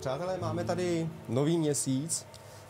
Přátelé, 0.00 0.38
máme 0.40 0.64
tady 0.64 1.08
nový 1.28 1.58
měsíc 1.58 2.26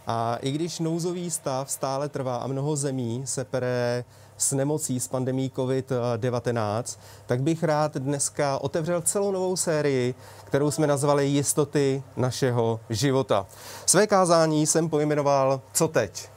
a 0.06 0.36
i 0.40 0.50
když 0.50 0.78
nouzový 0.78 1.30
stav 1.30 1.70
stále 1.70 2.08
trvá 2.08 2.36
a 2.36 2.46
mnoho 2.46 2.76
zemí 2.76 3.22
se 3.24 3.44
pere 3.44 4.04
s 4.36 4.52
nemocí, 4.52 5.00
s 5.00 5.08
pandemí 5.08 5.52
COVID-19, 5.56 6.98
tak 7.26 7.42
bych 7.42 7.62
rád 7.62 7.96
dneska 7.96 8.58
otevřel 8.58 9.02
celou 9.02 9.32
novou 9.32 9.56
sérii, 9.56 10.14
kterou 10.44 10.70
jsme 10.70 10.86
nazvali 10.86 11.26
Jistoty 11.26 12.02
našeho 12.16 12.80
života. 12.90 13.46
Své 13.86 14.06
kázání 14.06 14.66
jsem 14.66 14.88
pojmenoval 14.88 15.60
Co 15.72 15.88
teď? 15.88 16.28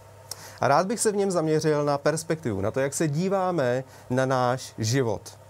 A 0.59 0.67
rád 0.67 0.87
bych 0.87 0.99
se 0.99 1.11
v 1.11 1.15
něm 1.15 1.31
zaměřil 1.31 1.85
na 1.85 1.97
perspektivu, 1.97 2.61
na 2.61 2.71
to, 2.71 2.79
jak 2.79 2.93
se 2.93 3.07
díváme 3.07 3.83
na 4.09 4.25
náš 4.25 4.73
život. 4.77 5.40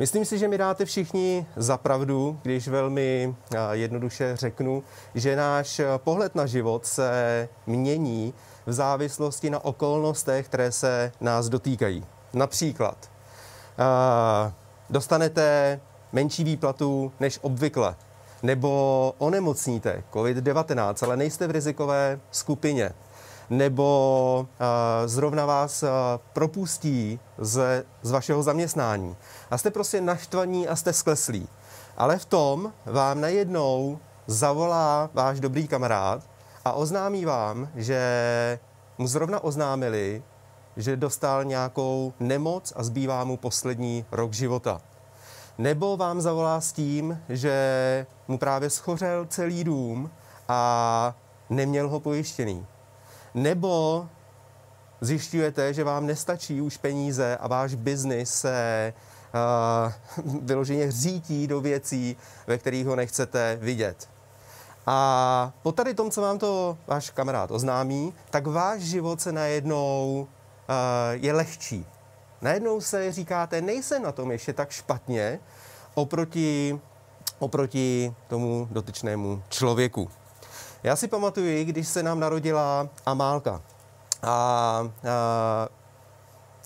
Myslím 0.00 0.24
si, 0.24 0.38
že 0.38 0.48
mi 0.48 0.58
dáte 0.58 0.84
všichni 0.84 1.46
za 1.56 1.76
pravdu, 1.76 2.38
když 2.42 2.68
velmi 2.68 3.34
jednoduše 3.72 4.36
řeknu, 4.36 4.82
že 5.14 5.36
náš 5.36 5.80
pohled 5.96 6.34
na 6.34 6.46
život 6.46 6.86
se 6.86 7.48
mění 7.66 8.34
v 8.66 8.72
závislosti 8.72 9.50
na 9.50 9.64
okolnostech, 9.64 10.46
které 10.46 10.72
se 10.72 11.12
nás 11.20 11.48
dotýkají. 11.48 12.06
Například 12.32 13.10
dostanete 14.90 15.80
menší 16.12 16.44
výplatu 16.44 17.12
než 17.20 17.38
obvykle, 17.42 17.96
nebo 18.42 19.14
onemocníte 19.18 20.02
COVID-19, 20.12 21.06
ale 21.06 21.16
nejste 21.16 21.46
v 21.46 21.50
rizikové 21.50 22.20
skupině 22.30 22.90
nebo 23.50 24.46
zrovna 25.06 25.46
vás 25.46 25.84
propustí 26.32 27.20
z, 27.38 27.84
z 28.02 28.10
vašeho 28.10 28.42
zaměstnání. 28.42 29.16
A 29.50 29.58
jste 29.58 29.70
prostě 29.70 30.00
naštvaní 30.00 30.68
a 30.68 30.76
jste 30.76 30.92
skleslí. 30.92 31.48
Ale 31.96 32.18
v 32.18 32.24
tom 32.24 32.72
vám 32.86 33.20
najednou 33.20 33.98
zavolá 34.26 35.10
váš 35.14 35.40
dobrý 35.40 35.68
kamarád 35.68 36.22
a 36.64 36.72
oznámí 36.72 37.24
vám, 37.24 37.68
že 37.74 38.00
mu 38.98 39.06
zrovna 39.06 39.44
oznámili, 39.44 40.22
že 40.76 40.96
dostal 40.96 41.44
nějakou 41.44 42.12
nemoc 42.20 42.72
a 42.76 42.82
zbývá 42.82 43.24
mu 43.24 43.36
poslední 43.36 44.04
rok 44.12 44.32
života. 44.32 44.80
Nebo 45.58 45.96
vám 45.96 46.20
zavolá 46.20 46.60
s 46.60 46.72
tím, 46.72 47.20
že 47.28 48.06
mu 48.28 48.38
právě 48.38 48.70
schořel 48.70 49.26
celý 49.26 49.64
dům 49.64 50.10
a 50.48 51.14
neměl 51.50 51.88
ho 51.88 52.00
pojištěný. 52.00 52.66
Nebo 53.34 54.08
zjišťujete, 55.00 55.74
že 55.74 55.84
vám 55.84 56.06
nestačí 56.06 56.60
už 56.60 56.76
peníze 56.76 57.36
a 57.36 57.48
váš 57.48 57.74
biznis 57.74 58.34
se 58.34 58.92
uh, 60.24 60.42
vyloženě 60.42 60.92
řítí 60.92 61.46
do 61.46 61.60
věcí, 61.60 62.16
ve 62.46 62.58
kterých 62.58 62.86
ho 62.86 62.96
nechcete 62.96 63.58
vidět. 63.60 64.08
A 64.86 65.52
po 65.62 65.72
tady 65.72 65.94
tom, 65.94 66.10
co 66.10 66.22
vám 66.22 66.38
to 66.38 66.78
váš 66.86 67.10
kamarád 67.10 67.50
oznámí, 67.50 68.14
tak 68.30 68.46
váš 68.46 68.80
život 68.80 69.20
se 69.20 69.32
najednou 69.32 70.26
uh, 70.68 70.74
je 71.12 71.32
lehčí. 71.32 71.86
Najednou 72.42 72.80
se 72.80 73.12
říkáte, 73.12 73.60
nejsem 73.60 74.02
na 74.02 74.12
tom 74.12 74.30
ještě 74.30 74.52
tak 74.52 74.70
špatně 74.70 75.38
oproti, 75.94 76.80
oproti 77.38 78.14
tomu 78.28 78.68
dotyčnému 78.70 79.42
člověku. 79.48 80.10
Já 80.82 80.96
si 80.96 81.08
pamatuju, 81.08 81.64
když 81.64 81.88
se 81.88 82.02
nám 82.02 82.20
narodila 82.20 82.88
Amálka. 83.06 83.62
A, 84.22 84.28
a 84.28 85.68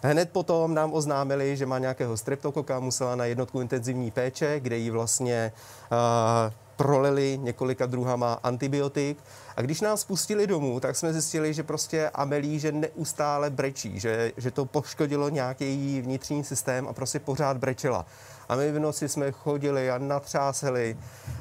Hned 0.03 0.31
potom 0.31 0.75
nám 0.75 0.93
oznámili, 0.93 1.57
že 1.57 1.67
má 1.67 1.79
nějakého 1.79 2.17
streptokoka, 2.17 2.81
musela 2.81 3.17
na 3.17 3.25
jednotku 3.25 3.61
intenzivní 3.61 4.11
péče, 4.11 4.61
kde 4.61 4.77
jí 4.77 4.91
vlastně 4.91 5.53
uh, 5.93 6.53
prolili 6.77 7.39
několika 7.43 7.87
druhama 7.87 8.39
antibiotik. 8.43 9.19
A 9.57 9.63
když 9.63 9.81
nás 9.81 10.05
pustili 10.05 10.47
domů, 10.47 10.81
tak 10.81 10.97
jsme 10.97 11.13
zjistili, 11.13 11.55
že 11.55 11.63
prostě 11.63 12.11
Amelí, 12.15 12.59
že 12.59 12.73
neustále 12.73 13.51
brečí, 13.51 14.01
že, 14.01 14.33
že 14.37 14.51
to 14.51 14.65
poškodilo 14.65 15.29
nějaký 15.29 15.65
její 15.65 16.01
vnitřní 16.01 16.45
systém 16.45 16.89
a 16.89 16.93
prostě 16.93 17.19
pořád 17.19 17.57
brečela. 17.57 18.07
A 18.49 18.57
my 18.57 18.73
v 18.73 18.79
noci 18.79 19.09
jsme 19.09 19.33
chodili 19.33 19.91
a 19.91 19.99
natřáseli 19.99 20.97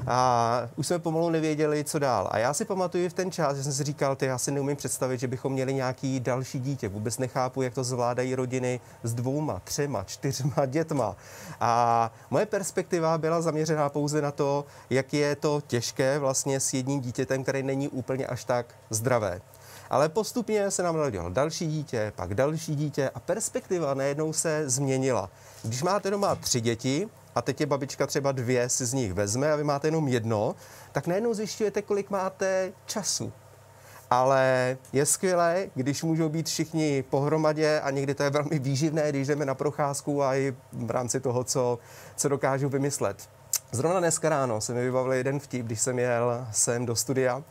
a 0.07 0.69
už 0.75 0.88
jsme 0.88 1.00
pomalu 1.00 1.29
nevěděli, 1.29 1.84
co 1.84 2.00
dál. 2.00 2.29
A 2.31 2.38
já 2.38 2.53
si 2.53 2.66
pamatuju 2.66 3.09
v 3.09 3.13
ten 3.13 3.31
čas, 3.31 3.57
že 3.57 3.63
jsem 3.63 3.73
si 3.73 3.84
říkal, 3.84 4.16
ty 4.16 4.25
já 4.25 4.38
si 4.38 4.52
neumím 4.52 4.75
představit, 4.75 5.19
že 5.19 5.28
bychom 5.28 5.53
měli 5.53 5.73
nějaký 5.73 6.19
další 6.19 6.59
dítě. 6.59 6.90
Vůbec 6.90 7.18
nechápu, 7.18 7.62
jak 7.62 7.73
to 7.73 7.84
zvládají 7.84 8.35
rodiny 8.35 8.79
s 9.03 9.13
dvouma, 9.13 9.62
třema, 9.63 10.03
čtyřma 10.03 10.66
dětma. 10.66 11.16
A 11.59 12.12
moje 12.29 12.46
perspektiva 12.46 13.18
byla 13.18 13.41
zaměřená 13.41 13.90
pouze 13.90 14.22
na 14.22 14.31
to, 14.31 14.66
jak 14.90 15.13
je 15.13 15.35
to 15.35 15.62
těžké 15.68 16.19
vlastně 16.19 16.59
s 16.59 16.73
jedním 16.73 17.02
dítětem, 17.02 17.44
který 17.44 17.63
není 17.63 17.90
úplně 17.90 18.03
až 18.28 18.44
tak 18.44 18.66
zdravé. 18.90 19.41
Ale 19.90 20.09
postupně 20.09 20.72
se 20.72 20.84
nám 20.84 20.97
narodilo 20.97 21.30
další 21.30 21.68
dítě, 21.68 22.14
pak 22.16 22.34
další 22.34 22.75
dítě 22.75 23.09
a 23.16 23.19
perspektiva 23.19 23.94
najednou 23.94 24.34
se 24.34 24.69
změnila. 24.69 25.30
Když 25.64 25.84
máte 25.84 26.09
doma 26.12 26.36
tři 26.36 26.62
děti, 26.62 27.09
a 27.36 27.41
teď 27.41 27.62
je 27.62 27.66
babička 27.66 28.08
třeba 28.08 28.31
dvě 28.31 28.69
si 28.69 28.86
z 28.86 28.94
nich 28.94 29.14
vezme 29.14 29.52
a 29.52 29.56
vy 29.56 29.64
máte 29.64 29.88
jenom 29.88 30.08
jedno, 30.08 30.56
tak 30.91 31.08
najednou 31.08 31.34
zjišťujete, 31.34 31.81
kolik 31.81 32.09
máte 32.09 32.72
času. 32.86 33.34
Ale 34.09 34.78
je 34.94 35.06
skvělé, 35.06 35.70
když 35.75 36.03
můžou 36.03 36.30
být 36.30 36.47
všichni 36.47 37.03
pohromadě 37.09 37.80
a 37.80 37.90
někdy 37.90 38.16
to 38.16 38.24
je 38.24 38.30
velmi 38.30 38.59
výživné, 38.59 39.09
když 39.09 39.28
jdeme 39.28 39.46
na 39.46 39.56
procházku 39.56 40.24
a 40.24 40.35
i 40.35 40.56
v 40.72 40.91
rámci 40.91 41.20
toho, 41.20 41.44
co, 41.44 41.80
co 42.16 42.30
dokážu 42.30 42.70
vymyslet. 42.70 43.30
Zrovna 43.72 44.00
dneska 44.00 44.30
ráno 44.30 44.62
se 44.62 44.74
mi 44.74 44.81
vybavil 44.81 45.14
jeden 45.14 45.40
vtip, 45.40 45.66
když 45.66 45.81
jsem 45.81 46.00
jel 46.00 46.47
sem 46.52 46.85
do 46.85 46.96
studia 46.96 47.44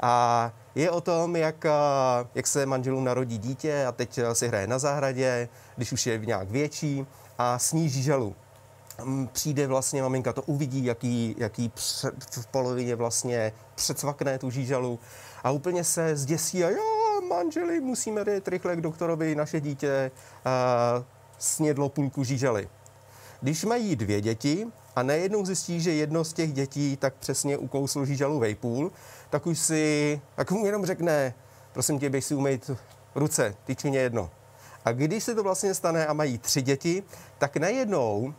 a 0.00 0.52
je 0.74 0.90
o 0.90 1.00
tom, 1.00 1.36
jak, 1.36 1.66
jak 2.34 2.46
se 2.46 2.66
manželům 2.66 3.04
narodí 3.04 3.38
dítě 3.38 3.86
a 3.86 3.92
teď 3.92 4.20
si 4.32 4.48
hraje 4.48 4.66
na 4.66 4.78
zahradě, 4.78 5.48
když 5.76 5.92
už 5.92 6.06
je 6.06 6.18
nějak 6.18 6.50
větší 6.50 7.06
a 7.38 7.58
sníží 7.58 8.02
želu. 8.02 8.34
Mm, 9.04 9.28
přijde 9.32 9.66
vlastně 9.66 10.02
maminka, 10.02 10.32
to 10.32 10.42
uvidí, 10.42 10.84
jaký, 10.84 11.34
jaký 11.38 11.72
v 12.30 12.46
polovině 12.50 12.96
vlastně 12.96 13.52
předsvakne 13.74 14.38
tu 14.38 14.50
žížalu 14.50 14.98
a 15.44 15.50
úplně 15.50 15.84
se 15.84 16.16
zděsí 16.16 16.64
a 16.64 16.70
jo, 16.70 16.82
manželi, 17.28 17.80
musíme 17.80 18.24
jít 18.34 18.48
rychle 18.48 18.76
k 18.76 18.80
doktorovi, 18.80 19.34
naše 19.34 19.60
dítě 19.60 20.10
uh, 20.46 21.04
snědlo 21.38 21.88
půlku 21.88 22.24
žížaly. 22.24 22.68
Když 23.46 23.64
mají 23.64 23.96
dvě 23.96 24.20
děti 24.20 24.66
a 24.96 25.02
najednou 25.02 25.46
zjistí, 25.46 25.80
že 25.80 25.92
jedno 25.92 26.24
z 26.24 26.32
těch 26.32 26.52
dětí 26.52 26.96
tak 26.96 27.14
přesně 27.14 27.56
ukouslo 27.56 28.06
žížalu 28.06 28.38
vejpůl, 28.38 28.92
tak 29.30 29.46
už 29.46 29.58
si, 29.58 30.20
tak 30.34 30.50
mu 30.50 30.66
jenom 30.66 30.86
řekne, 30.86 31.34
prosím 31.72 31.98
tě, 31.98 32.10
běž 32.10 32.24
si 32.24 32.34
umýt 32.34 32.70
ruce, 33.14 33.54
tyč 33.64 33.84
mě 33.84 33.98
jedno. 33.98 34.30
A 34.84 34.92
když 34.92 35.24
se 35.24 35.34
to 35.34 35.42
vlastně 35.42 35.74
stane 35.74 36.06
a 36.06 36.12
mají 36.12 36.38
tři 36.38 36.62
děti, 36.62 37.02
tak 37.38 37.56
najednou 37.56 38.34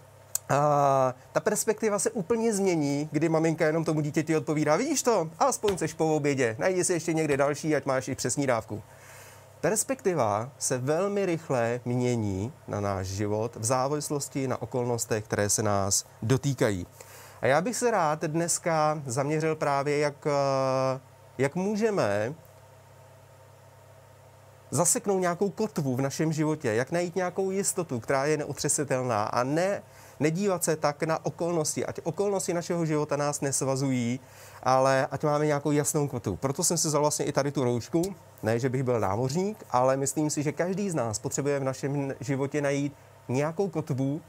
a 0.50 1.13
ta 1.31 1.39
perspektiva 1.39 2.00
se 2.00 2.12
úplně 2.12 2.53
změní, 2.53 3.09
kdy 3.12 3.29
maminka 3.29 3.66
jenom 3.66 3.85
tomu 3.85 4.01
dítěti 4.01 4.38
odpovídá, 4.38 4.75
vidíš 4.75 5.03
to, 5.03 5.29
aspoň 5.39 5.78
seš 5.78 5.94
po 5.94 6.16
obědě, 6.16 6.56
najdi 6.59 6.84
si 6.84 6.94
ještě 6.94 7.13
někde 7.13 7.38
další, 7.38 7.75
ať 7.75 7.85
máš 7.85 8.07
i 8.07 8.16
přesní 8.16 8.47
dávku. 8.47 8.84
Perspektiva 9.62 10.50
se 10.57 10.78
velmi 10.78 11.25
rychle 11.25 11.79
mění 11.85 12.53
na 12.68 12.79
náš 12.79 13.07
život 13.07 13.56
v 13.56 13.63
závislosti 13.63 14.47
na 14.47 14.62
okolnostech, 14.62 15.23
které 15.23 15.50
se 15.50 15.63
nás 15.63 16.06
dotýkají. 16.22 16.88
A 17.41 17.47
já 17.47 17.62
bych 17.62 17.75
se 17.75 17.91
rád 17.91 18.22
dneska 18.22 19.01
zaměřil 19.06 19.56
právě, 19.56 19.97
jak, 19.97 20.28
jak 21.38 21.56
můžeme 21.56 22.34
zaseknout 24.72 25.22
nějakou 25.22 25.50
kotvu 25.50 25.95
v 25.95 26.01
našem 26.01 26.34
životě, 26.34 26.74
jak 26.74 26.91
najít 26.91 27.16
nějakou 27.16 27.51
jistotu, 27.51 28.00
která 28.00 28.25
je 28.25 28.38
neotřesitelná 28.38 29.24
a 29.24 29.44
ne, 29.44 29.84
nedívat 30.19 30.63
se 30.63 30.75
tak 30.75 31.03
na 31.03 31.25
okolnosti, 31.25 31.86
ať 31.86 32.00
okolnosti 32.03 32.53
našeho 32.53 32.86
života 32.86 33.15
nás 33.15 33.42
nesvazují, 33.42 34.19
ale 34.63 35.07
ať 35.12 35.24
máme 35.24 35.45
nějakou 35.45 35.71
jasnou 35.71 36.07
kotvu. 36.07 36.36
Proto 36.36 36.63
jsem 36.63 36.77
si 36.77 36.88
vzal 36.88 37.01
vlastně 37.01 37.25
i 37.25 37.31
tady 37.31 37.51
tu 37.51 37.63
roušku, 37.63 38.15
ne, 38.44 38.60
že 38.60 38.69
bych 38.69 38.84
byl 38.84 39.00
námořník, 39.00 39.63
ale 39.72 39.98
myslím 39.98 40.30
si, 40.30 40.44
že 40.44 40.51
každý 40.51 40.89
z 40.89 40.95
nás 40.95 41.19
potřebuje 41.19 41.60
v 41.60 41.63
našem 41.63 42.13
životě 42.19 42.62
najít 42.62 42.94
nějakou 43.28 43.68
kotvu, 43.68 44.22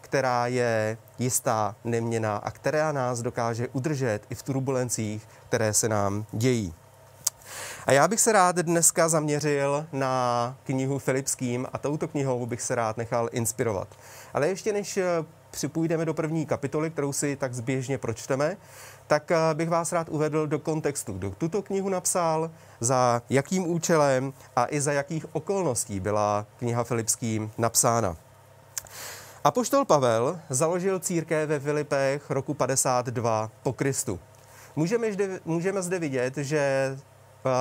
která 0.00 0.46
je 0.46 0.98
jistá, 1.18 1.76
neměná 1.84 2.36
a 2.36 2.50
která 2.50 2.92
nás 2.92 3.22
dokáže 3.22 3.68
udržet 3.72 4.20
i 4.30 4.34
v 4.34 4.42
turbulencích, 4.42 5.28
které 5.48 5.74
se 5.74 5.88
nám 5.88 6.26
dějí. 6.32 6.74
A 7.86 7.92
já 7.92 8.08
bych 8.08 8.20
se 8.20 8.32
rád 8.32 8.56
dneska 8.56 9.08
zaměřil 9.08 9.86
na 9.92 10.56
knihu 10.64 10.98
Filipským 10.98 11.66
a 11.72 11.78
touto 11.78 12.08
knihou 12.08 12.46
bych 12.46 12.62
se 12.62 12.74
rád 12.74 12.96
nechal 12.96 13.28
inspirovat. 13.32 13.88
Ale 14.34 14.48
ještě 14.48 14.72
než 14.72 14.98
připůjdeme 15.50 16.04
do 16.04 16.14
první 16.14 16.46
kapitoly, 16.46 16.90
kterou 16.90 17.12
si 17.12 17.36
tak 17.36 17.54
zběžně 17.54 17.98
pročteme, 17.98 18.56
tak 19.06 19.30
eh, 19.30 19.54
bych 19.54 19.68
vás 19.68 19.92
rád 19.92 20.08
uvedl 20.08 20.46
do 20.46 20.58
kontextu, 20.58 21.12
kdo 21.12 21.30
tuto 21.30 21.62
knihu 21.62 21.88
napsal, 21.88 22.50
za 22.80 23.22
jakým 23.30 23.66
účelem 23.66 24.32
a 24.56 24.66
i 24.70 24.80
za 24.80 24.92
jakých 24.92 25.34
okolností 25.34 26.00
byla 26.00 26.46
kniha 26.58 26.84
Filipským 26.84 27.50
napsána. 27.58 28.16
Apoštol 29.44 29.84
Pavel 29.84 30.40
založil 30.50 30.98
církev 30.98 31.48
ve 31.48 31.60
Filipech 31.60 32.30
roku 32.30 32.54
52 32.54 33.50
po 33.62 33.72
Kristu. 33.72 34.18
Můžeme 34.76 35.12
zde, 35.12 35.40
můžeme 35.44 35.82
zde 35.82 35.98
vidět, 35.98 36.36
že 36.36 36.96
uh, 37.44 37.52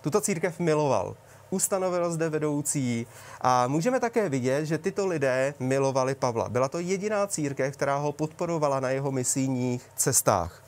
tuto 0.00 0.20
církev 0.20 0.58
miloval. 0.58 1.16
Ustanovil 1.50 2.12
zde 2.12 2.28
vedoucí 2.28 3.06
a 3.40 3.66
můžeme 3.66 4.00
také 4.00 4.28
vidět, 4.28 4.66
že 4.66 4.78
tyto 4.78 5.06
lidé 5.06 5.54
milovali 5.58 6.14
Pavla. 6.14 6.48
Byla 6.48 6.68
to 6.68 6.78
jediná 6.78 7.26
církev, 7.26 7.74
která 7.74 7.96
ho 7.96 8.12
podporovala 8.12 8.80
na 8.80 8.90
jeho 8.90 9.12
misijních 9.12 9.82
cestách. 9.96 10.67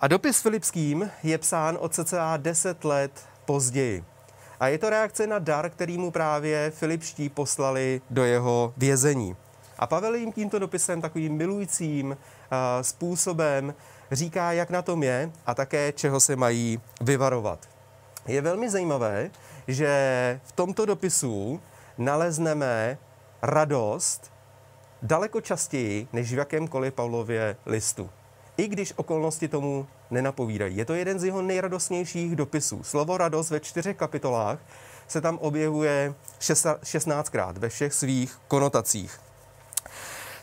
A 0.00 0.08
dopis 0.08 0.40
Filipským 0.40 1.10
je 1.22 1.38
psán 1.38 1.78
od 1.80 1.94
cca 1.94 2.36
10 2.36 2.84
let 2.84 3.26
později. 3.44 4.04
A 4.60 4.68
je 4.68 4.78
to 4.78 4.90
reakce 4.90 5.26
na 5.26 5.38
dar, 5.38 5.70
který 5.70 5.98
mu 5.98 6.10
právě 6.10 6.70
Filipští 6.70 7.28
poslali 7.28 8.00
do 8.10 8.24
jeho 8.24 8.74
vězení. 8.76 9.36
A 9.78 9.86
Pavel 9.86 10.14
jim 10.14 10.32
tímto 10.32 10.58
dopisem 10.58 11.00
takovým 11.00 11.36
milujícím 11.36 12.16
způsobem 12.82 13.74
říká, 14.12 14.52
jak 14.52 14.70
na 14.70 14.82
tom 14.82 15.02
je 15.02 15.32
a 15.46 15.54
také 15.54 15.92
čeho 15.92 16.20
se 16.20 16.36
mají 16.36 16.80
vyvarovat. 17.00 17.68
Je 18.26 18.40
velmi 18.40 18.70
zajímavé, 18.70 19.30
že 19.68 20.40
v 20.44 20.52
tomto 20.52 20.86
dopisu 20.86 21.60
nalezneme 21.98 22.98
radost 23.42 24.32
daleko 25.02 25.40
častěji 25.40 26.08
než 26.12 26.32
v 26.32 26.38
jakémkoliv 26.38 26.94
Pavlově 26.94 27.56
listu. 27.66 28.10
I 28.56 28.68
když 28.68 28.92
okolnosti 28.96 29.48
tomu 29.48 29.86
nenapovídají. 30.10 30.76
Je 30.76 30.84
to 30.84 30.94
jeden 30.94 31.18
z 31.18 31.24
jeho 31.24 31.42
nejradostnějších 31.42 32.36
dopisů. 32.36 32.82
Slovo 32.82 33.16
radost 33.16 33.50
ve 33.50 33.60
čtyřech 33.60 33.96
kapitolách 33.96 34.58
se 35.08 35.20
tam 35.20 35.38
objevuje 35.38 36.14
16krát 36.40 37.52
ve 37.58 37.68
všech 37.68 37.94
svých 37.94 38.38
konotacích. 38.48 39.20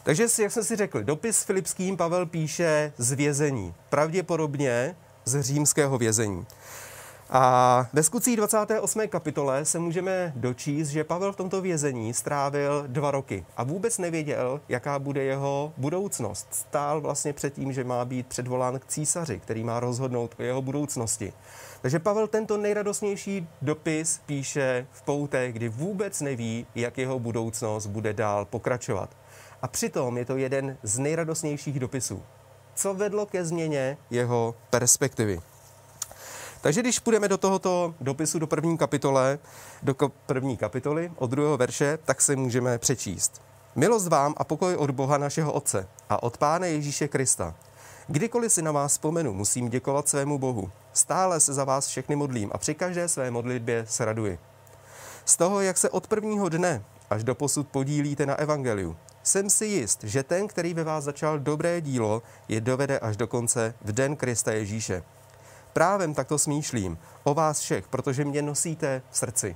Takže, 0.03 0.27
jak 0.41 0.51
jsme 0.51 0.63
si 0.63 0.75
řekli, 0.75 1.03
dopis 1.03 1.43
Filipským 1.43 1.97
Pavel 1.97 2.25
píše 2.25 2.93
z 2.97 3.11
vězení, 3.11 3.73
pravděpodobně 3.89 4.95
z 5.25 5.41
římského 5.41 5.97
vězení. 5.97 6.45
A 7.31 7.85
ve 7.93 8.03
skutcích 8.03 8.37
28. 8.37 9.07
kapitole 9.07 9.65
se 9.65 9.79
můžeme 9.79 10.33
dočíst, 10.35 10.89
že 10.89 11.03
Pavel 11.03 11.33
v 11.33 11.35
tomto 11.35 11.61
vězení 11.61 12.13
strávil 12.13 12.83
dva 12.87 13.11
roky 13.11 13.45
a 13.57 13.63
vůbec 13.63 13.97
nevěděl, 13.97 14.61
jaká 14.69 14.99
bude 14.99 15.23
jeho 15.23 15.73
budoucnost. 15.77 16.47
Stál 16.51 17.01
vlastně 17.01 17.33
před 17.33 17.53
tím, 17.53 17.73
že 17.73 17.83
má 17.83 18.05
být 18.05 18.27
předvolán 18.27 18.79
k 18.79 18.85
císaři, 18.85 19.39
který 19.39 19.63
má 19.63 19.79
rozhodnout 19.79 20.35
o 20.39 20.43
jeho 20.43 20.61
budoucnosti. 20.61 21.33
Takže 21.81 21.99
Pavel 21.99 22.27
tento 22.27 22.57
nejradostnější 22.57 23.47
dopis 23.61 24.21
píše 24.25 24.87
v 24.91 25.01
poutech, 25.01 25.53
kdy 25.53 25.69
vůbec 25.69 26.21
neví, 26.21 26.67
jak 26.75 26.97
jeho 26.97 27.19
budoucnost 27.19 27.87
bude 27.87 28.13
dál 28.13 28.45
pokračovat. 28.45 29.09
A 29.61 29.67
přitom 29.67 30.17
je 30.17 30.25
to 30.25 30.37
jeden 30.37 30.77
z 30.83 30.99
nejradostnějších 30.99 31.79
dopisů. 31.79 32.23
Co 32.75 32.93
vedlo 32.93 33.25
ke 33.25 33.45
změně 33.45 33.97
jeho 34.09 34.55
perspektivy? 34.69 35.39
Takže 36.61 36.81
když 36.81 36.99
půjdeme 36.99 37.27
do 37.27 37.37
tohoto 37.37 37.95
dopisu 38.01 38.39
do 38.39 38.47
první 38.47 38.77
kapitole, 38.77 39.39
do 39.83 39.95
první 40.25 40.57
kapitoly 40.57 41.11
od 41.15 41.29
druhého 41.29 41.57
verše, 41.57 41.99
tak 42.05 42.21
se 42.21 42.35
můžeme 42.35 42.77
přečíst. 42.77 43.41
Milost 43.75 44.07
vám 44.07 44.33
a 44.37 44.43
pokoj 44.43 44.75
od 44.75 44.91
Boha 44.91 45.17
našeho 45.17 45.53
Otce 45.53 45.87
a 46.09 46.23
od 46.23 46.37
Pána 46.37 46.65
Ježíše 46.65 47.07
Krista. 47.07 47.55
Kdykoliv 48.07 48.53
si 48.53 48.61
na 48.61 48.71
vás 48.71 48.91
vzpomenu, 48.91 49.33
musím 49.33 49.69
děkovat 49.69 50.09
svému 50.09 50.37
Bohu. 50.37 50.71
Stále 50.93 51.39
se 51.39 51.53
za 51.53 51.63
vás 51.63 51.87
všechny 51.87 52.15
modlím 52.15 52.51
a 52.53 52.57
při 52.57 52.75
každé 52.75 53.07
své 53.07 53.31
modlitbě 53.31 53.85
se 53.87 54.05
raduji. 54.05 54.39
Z 55.25 55.37
toho, 55.37 55.61
jak 55.61 55.77
se 55.77 55.89
od 55.89 56.07
prvního 56.07 56.49
dne 56.49 56.83
až 57.09 57.23
do 57.23 57.35
posud 57.35 57.67
podílíte 57.67 58.25
na 58.25 58.35
evangeliu, 58.35 58.97
jsem 59.23 59.49
si 59.49 59.65
jist, 59.65 60.03
že 60.03 60.23
ten, 60.23 60.47
který 60.47 60.73
ve 60.73 60.83
vás 60.83 61.03
začal 61.03 61.39
dobré 61.39 61.81
dílo, 61.81 62.21
je 62.47 62.61
dovede 62.61 62.99
až 62.99 63.17
do 63.17 63.27
konce 63.27 63.73
v 63.81 63.91
den 63.91 64.15
Krista 64.15 64.51
Ježíše. 64.51 65.03
Právem 65.73 66.13
takto 66.13 66.37
smýšlím 66.37 66.97
o 67.23 67.33
vás 67.33 67.59
všech, 67.59 67.87
protože 67.87 68.25
mě 68.25 68.41
nosíte 68.41 69.01
v 69.11 69.17
srdci. 69.17 69.55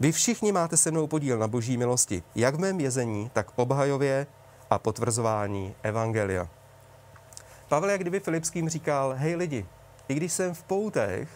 Vy 0.00 0.12
všichni 0.12 0.52
máte 0.52 0.76
se 0.76 0.90
mnou 0.90 1.06
podíl 1.06 1.38
na 1.38 1.48
boží 1.48 1.76
milosti, 1.76 2.22
jak 2.34 2.54
v 2.54 2.58
mém 2.58 2.78
vězení, 2.78 3.30
tak 3.32 3.46
obhajově 3.56 4.26
a 4.70 4.78
potvrzování 4.78 5.74
Evangelia. 5.82 6.48
Pavel 7.68 7.90
jak 7.90 8.00
kdyby 8.00 8.20
Filipským 8.20 8.68
říkal, 8.68 9.14
hej 9.16 9.36
lidi, 9.36 9.66
i 10.08 10.14
když 10.14 10.32
jsem 10.32 10.54
v 10.54 10.62
poutech, 10.62 11.28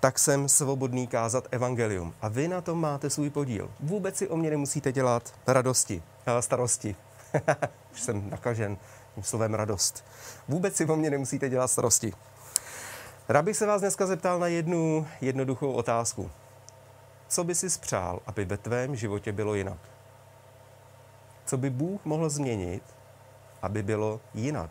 tak 0.00 0.18
jsem 0.18 0.48
svobodný 0.48 1.06
kázat 1.06 1.48
evangelium. 1.50 2.14
A 2.22 2.28
vy 2.28 2.48
na 2.48 2.60
tom 2.60 2.80
máte 2.80 3.10
svůj 3.10 3.30
podíl. 3.30 3.70
Vůbec 3.80 4.16
si 4.16 4.28
o 4.28 4.36
mě 4.36 4.50
nemusíte 4.50 4.92
dělat 4.92 5.34
radosti, 5.46 6.02
eh, 6.26 6.42
starosti. 6.42 6.96
Už 7.92 8.00
jsem 8.00 8.30
nakažen 8.30 8.76
tím 9.14 9.24
slovem 9.24 9.54
radost. 9.54 10.04
Vůbec 10.48 10.76
si 10.76 10.86
o 10.86 10.96
mě 10.96 11.10
nemusíte 11.10 11.48
dělat 11.48 11.68
starosti. 11.68 12.12
Rád 13.30 13.44
bych 13.44 13.56
se 13.56 13.66
vás 13.66 13.80
dneska 13.80 14.06
zeptal 14.06 14.38
na 14.38 14.46
jednu 14.46 15.06
jednoduchou 15.20 15.72
otázku. 15.72 16.30
Co 17.28 17.44
by 17.44 17.54
si 17.54 17.70
spřál, 17.70 18.20
aby 18.26 18.44
ve 18.44 18.56
tvém 18.56 18.96
životě 18.96 19.32
bylo 19.32 19.54
jinak? 19.54 19.78
Co 21.44 21.56
by 21.56 21.70
Bůh 21.70 22.04
mohl 22.04 22.30
změnit, 22.30 22.82
aby 23.62 23.82
bylo 23.82 24.20
jinak? 24.34 24.70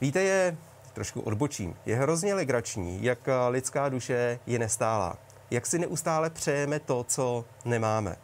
Víte, 0.00 0.22
je 0.22 0.56
trošku 0.92 1.20
odbočím. 1.20 1.76
Je 1.86 1.96
hrozně 1.96 2.34
legrační, 2.34 3.04
jak 3.04 3.18
lidská 3.48 3.88
duše 3.88 4.38
je 4.46 4.58
nestálá. 4.58 5.18
Jak 5.50 5.66
si 5.66 5.78
neustále 5.78 6.30
přejeme 6.30 6.80
to, 6.80 7.04
co 7.04 7.44
nemáme. 7.64 8.16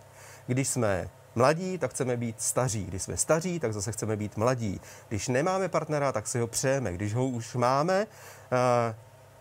Když 0.46 0.68
jsme 0.68 1.10
mladí, 1.34 1.78
tak 1.78 1.90
chceme 1.90 2.16
být 2.16 2.42
staří. 2.42 2.84
Když 2.84 3.02
jsme 3.02 3.16
staří, 3.16 3.60
tak 3.60 3.72
zase 3.72 3.92
chceme 3.92 4.16
být 4.16 4.36
mladí. 4.36 4.80
Když 5.08 5.28
nemáme 5.28 5.68
partnera, 5.68 6.12
tak 6.12 6.26
si 6.26 6.38
ho 6.38 6.46
přejeme. 6.46 6.92
Když 6.92 7.14
ho 7.14 7.26
už 7.26 7.54
máme, 7.54 8.06
eh, 8.52 8.94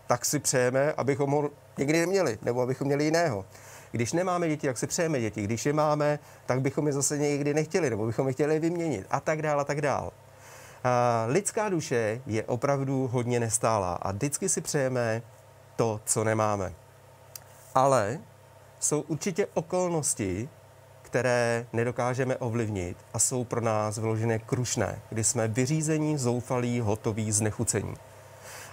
tak 0.06 0.24
si 0.24 0.38
přejeme, 0.38 0.92
abychom 0.92 1.30
ho 1.30 1.50
někdy 1.78 2.00
neměli, 2.00 2.38
nebo 2.42 2.62
abychom 2.62 2.86
měli 2.86 3.04
jiného. 3.04 3.44
Když 3.90 4.12
nemáme 4.12 4.48
děti, 4.48 4.66
tak 4.66 4.78
si 4.78 4.86
přejeme 4.86 5.20
děti. 5.20 5.42
Když 5.42 5.66
je 5.66 5.72
máme, 5.72 6.18
tak 6.46 6.60
bychom 6.60 6.86
je 6.86 6.92
zase 6.92 7.18
někdy 7.18 7.54
nechtěli, 7.54 7.90
nebo 7.90 8.06
bychom 8.06 8.26
je 8.26 8.32
chtěli 8.32 8.58
vyměnit 8.58 9.06
a 9.10 9.20
tak 9.20 9.42
dál 9.42 9.60
a 9.60 9.64
tak 9.64 9.80
dál. 9.80 10.12
A 10.84 11.24
lidská 11.28 11.68
duše 11.68 12.20
je 12.26 12.44
opravdu 12.44 13.08
hodně 13.12 13.40
nestálá 13.40 13.94
a 13.94 14.12
vždycky 14.12 14.48
si 14.48 14.60
přejeme 14.60 15.22
to, 15.76 16.00
co 16.04 16.24
nemáme. 16.24 16.72
Ale 17.74 18.18
jsou 18.80 19.00
určitě 19.00 19.46
okolnosti, 19.54 20.48
které 21.12 21.66
nedokážeme 21.72 22.36
ovlivnit 22.36 22.96
a 23.14 23.18
jsou 23.18 23.44
pro 23.44 23.60
nás 23.60 23.98
vyložené 23.98 24.38
krušné, 24.38 24.98
kdy 25.10 25.24
jsme 25.24 25.48
vyřízení, 25.48 26.18
zoufalí, 26.18 26.80
hotoví, 26.80 27.32
znechucení. 27.32 27.94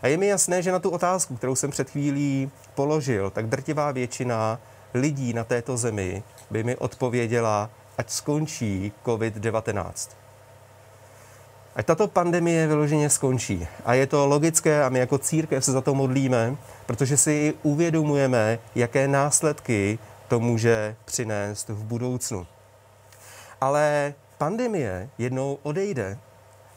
A 0.01 0.07
je 0.07 0.17
mi 0.17 0.27
jasné, 0.27 0.61
že 0.61 0.71
na 0.71 0.79
tu 0.79 0.89
otázku, 0.89 1.35
kterou 1.35 1.55
jsem 1.55 1.71
před 1.71 1.89
chvílí 1.89 2.51
položil, 2.75 3.29
tak 3.29 3.47
drtivá 3.47 3.91
většina 3.91 4.59
lidí 4.93 5.33
na 5.33 5.43
této 5.43 5.77
zemi 5.77 6.23
by 6.51 6.63
mi 6.63 6.75
odpověděla, 6.75 7.69
ať 7.97 8.09
skončí 8.09 8.91
COVID-19. 9.05 10.09
Ať 11.75 11.85
tato 11.85 12.07
pandemie 12.07 12.67
vyloženě 12.67 13.09
skončí. 13.09 13.67
A 13.85 13.93
je 13.93 14.07
to 14.07 14.27
logické 14.27 14.83
a 14.83 14.89
my 14.89 14.99
jako 14.99 15.17
církev 15.17 15.65
se 15.65 15.71
za 15.71 15.81
to 15.81 15.95
modlíme, 15.95 16.55
protože 16.85 17.17
si 17.17 17.53
uvědomujeme, 17.63 18.59
jaké 18.75 19.07
následky 19.07 19.99
to 20.29 20.39
může 20.39 20.95
přinést 21.05 21.69
v 21.69 21.83
budoucnu. 21.83 22.47
Ale 23.61 24.13
pandemie 24.37 25.09
jednou 25.17 25.57
odejde 25.63 26.17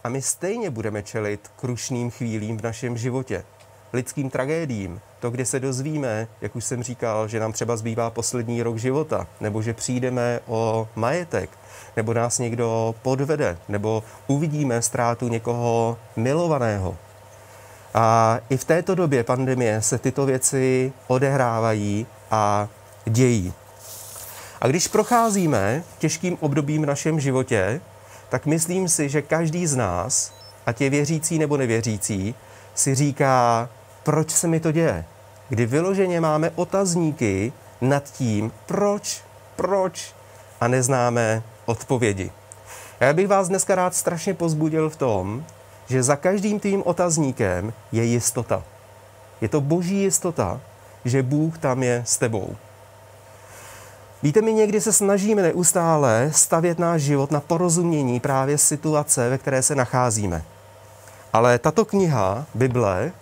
a 0.04 0.08
my 0.08 0.22
stejně 0.22 0.70
budeme 0.70 1.02
čelit 1.02 1.50
krušným 1.56 2.10
chvílím 2.10 2.58
v 2.58 2.62
našem 2.62 2.98
životě, 2.98 3.44
lidským 3.92 4.30
tragédiím, 4.30 5.00
to, 5.20 5.30
kde 5.30 5.44
se 5.44 5.60
dozvíme, 5.60 6.28
jak 6.40 6.56
už 6.56 6.64
jsem 6.64 6.82
říkal, 6.82 7.28
že 7.28 7.40
nám 7.40 7.52
třeba 7.52 7.76
zbývá 7.76 8.10
poslední 8.10 8.62
rok 8.62 8.76
života, 8.76 9.26
nebo 9.40 9.62
že 9.62 9.74
přijdeme 9.74 10.40
o 10.46 10.88
majetek, 10.96 11.50
nebo 11.96 12.14
nás 12.14 12.38
někdo 12.38 12.94
podvede, 13.02 13.58
nebo 13.68 14.02
uvidíme 14.26 14.82
ztrátu 14.82 15.28
někoho 15.28 15.98
milovaného. 16.16 16.96
A 17.94 18.38
i 18.48 18.56
v 18.56 18.64
této 18.64 18.94
době 18.94 19.24
pandemie 19.24 19.82
se 19.82 19.98
tyto 19.98 20.26
věci 20.26 20.92
odehrávají 21.06 22.06
a 22.30 22.68
dějí. 23.04 23.52
A 24.60 24.68
když 24.68 24.88
procházíme 24.88 25.84
těžkým 25.98 26.36
obdobím 26.40 26.82
v 26.82 26.86
našem 26.86 27.20
životě, 27.20 27.80
tak 28.28 28.46
myslím 28.46 28.88
si, 28.88 29.08
že 29.08 29.22
každý 29.22 29.66
z 29.66 29.76
nás, 29.76 30.32
ať 30.66 30.80
je 30.80 30.90
věřící 30.90 31.38
nebo 31.38 31.56
nevěřící, 31.56 32.34
si 32.74 32.94
říká, 32.94 33.68
proč 34.02 34.30
se 34.30 34.48
mi 34.48 34.60
to 34.60 34.72
děje. 34.72 35.04
Kdy 35.48 35.66
vyloženě 35.66 36.20
máme 36.20 36.50
otazníky 36.54 37.52
nad 37.80 38.04
tím, 38.04 38.52
proč, 38.66 39.22
proč 39.56 40.14
a 40.60 40.68
neznáme 40.68 41.42
odpovědi. 41.66 42.30
Já 43.00 43.12
bych 43.12 43.28
vás 43.28 43.48
dneska 43.48 43.74
rád 43.74 43.94
strašně 43.94 44.34
pozbudil 44.34 44.90
v 44.90 44.96
tom, 44.96 45.44
že 45.88 46.02
za 46.02 46.16
každým 46.16 46.60
tím 46.60 46.82
otazníkem 46.86 47.72
je 47.92 48.04
jistota. 48.04 48.62
Je 49.40 49.48
to 49.48 49.60
boží 49.60 50.02
jistota, 50.02 50.60
že 51.04 51.22
Bůh 51.22 51.58
tam 51.58 51.82
je 51.82 52.02
s 52.06 52.18
tebou. 52.18 52.56
Víte, 54.22 54.42
my 54.42 54.52
někdy 54.52 54.80
se 54.80 54.92
snažíme 54.92 55.42
neustále 55.42 56.30
stavět 56.32 56.78
náš 56.78 57.02
život 57.02 57.30
na 57.30 57.40
porozumění 57.40 58.20
právě 58.20 58.58
situace, 58.58 59.30
ve 59.30 59.38
které 59.38 59.62
se 59.62 59.74
nacházíme. 59.74 60.42
Ale 61.32 61.58
tato 61.58 61.84
kniha, 61.84 62.46
Bible, 62.54 63.12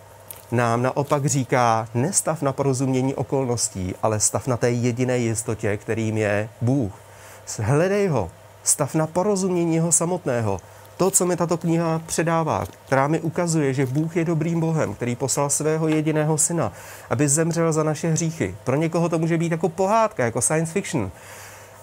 nám 0.52 0.82
naopak 0.82 1.26
říká, 1.26 1.88
nestav 1.94 2.42
na 2.42 2.52
porozumění 2.52 3.14
okolností, 3.14 3.94
ale 4.02 4.20
stav 4.20 4.46
na 4.46 4.56
té 4.56 4.70
jediné 4.70 5.18
jistotě, 5.18 5.76
kterým 5.76 6.18
je 6.18 6.48
Bůh. 6.60 6.92
Hledej 7.58 8.08
ho, 8.08 8.30
stav 8.62 8.94
na 8.94 9.06
porozumění 9.06 9.74
jeho 9.74 9.92
samotného. 9.92 10.60
To, 11.00 11.10
co 11.10 11.26
mi 11.26 11.36
tato 11.36 11.56
kniha 11.56 12.02
předává, 12.06 12.64
která 12.86 13.08
mi 13.08 13.20
ukazuje, 13.20 13.74
že 13.74 13.86
Bůh 13.86 14.16
je 14.16 14.24
dobrým 14.24 14.60
Bohem, 14.60 14.94
který 14.94 15.16
poslal 15.16 15.50
svého 15.50 15.88
jediného 15.88 16.38
syna, 16.38 16.72
aby 17.10 17.28
zemřel 17.28 17.72
za 17.72 17.82
naše 17.82 18.10
hříchy. 18.10 18.54
Pro 18.64 18.76
někoho 18.76 19.08
to 19.08 19.18
může 19.18 19.38
být 19.38 19.52
jako 19.52 19.68
pohádka, 19.68 20.24
jako 20.24 20.40
science 20.40 20.72
fiction. 20.72 21.10